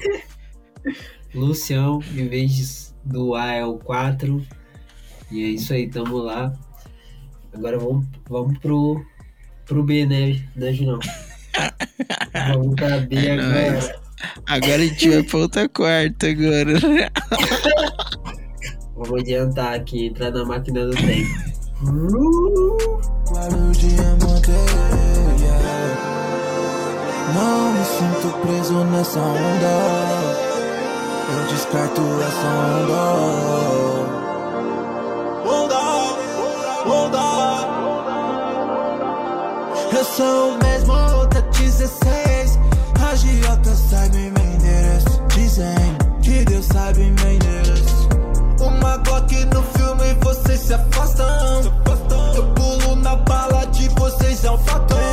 Lucião, 1.35 2.01
em 2.17 2.27
vez 2.27 2.95
do 3.05 3.35
A 3.35 3.53
é 3.53 3.65
o 3.67 3.79
4. 3.79 4.43
E 5.31 5.45
é 5.45 5.49
isso 5.49 5.73
aí, 5.73 5.89
tamo 5.89 6.19
lá. 6.19 6.53
Agora 7.53 7.79
vamos, 7.79 8.07
vamos 8.29 8.59
pro, 8.59 9.05
pro 9.67 9.83
B, 9.83 10.07
né, 10.07 10.43
né 10.57 10.73
Junão? 10.73 10.99
vamos 12.55 12.75
pra 12.77 12.99
B 12.99 13.17
É 13.17 13.33
agora. 13.33 13.73
nóis. 13.73 13.91
Agora 14.47 14.75
a 14.77 14.87
gente 14.87 15.09
vai 15.11 15.23
pra 15.23 15.39
outra 15.39 15.69
quarta 15.69 16.27
agora. 16.29 16.73
Vamos 18.97 19.21
adiantar 19.21 19.75
aqui, 19.75 20.07
entrar 20.07 20.31
na 20.33 20.45
máquina 20.45 20.85
do 20.87 20.95
tempo. 20.97 21.49
Não 27.35 27.73
me 27.73 27.85
sinto 27.85 28.39
preso 28.41 28.85
nessa 28.85 29.21
onda. 29.21 29.73
Eu 31.31 31.47
descarto 31.49 32.01
essa. 32.23 32.49
Onda, 32.49 33.88
onda. 36.91 37.19
Eu 39.97 40.05
sou 40.05 40.51
o 40.51 40.59
mesmo 40.59 41.27
da 41.27 41.41
16. 41.41 42.59
Agiota 43.11 43.75
sabe 43.75 44.31
meu 44.31 44.45
endereço. 44.45 45.23
Dizem 45.35 45.97
que 46.23 46.45
Deus 46.45 46.67
sabe 46.67 47.01
meu 47.01 47.33
endereço. 47.33 48.09
Uma 48.61 48.97
Glock 48.99 49.45
no 49.47 49.63
filme 49.63 50.15
vocês 50.23 50.61
se 50.61 50.75
afastam. 50.75 51.63
Eu 52.35 52.45
pulo 52.55 52.97
na 52.97 53.17
bala 53.17 53.65
de 53.67 53.89
vocês, 53.91 54.45
é 54.45 54.51
um 54.51 54.59
fator. 54.59 55.08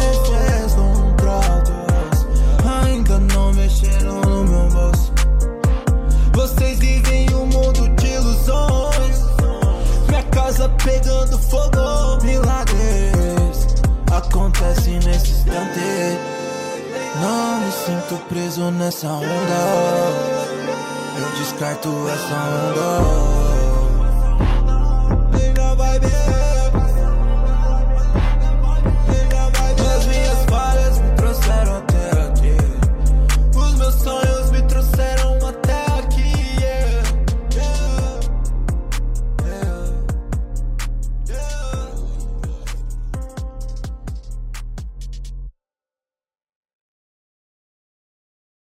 Pegando 11.56 11.72
fogo, 11.72 12.26
milagres 12.26 13.68
acontecem 14.12 14.96
nesse 14.96 15.32
instante. 15.32 16.20
Não 17.22 17.60
me 17.62 17.72
sinto 17.72 18.18
preso 18.28 18.72
nessa 18.72 19.08
onda. 19.08 19.26
Eu 21.18 21.38
descarto 21.38 21.90
essa 22.10 22.36
onda. 22.36 23.45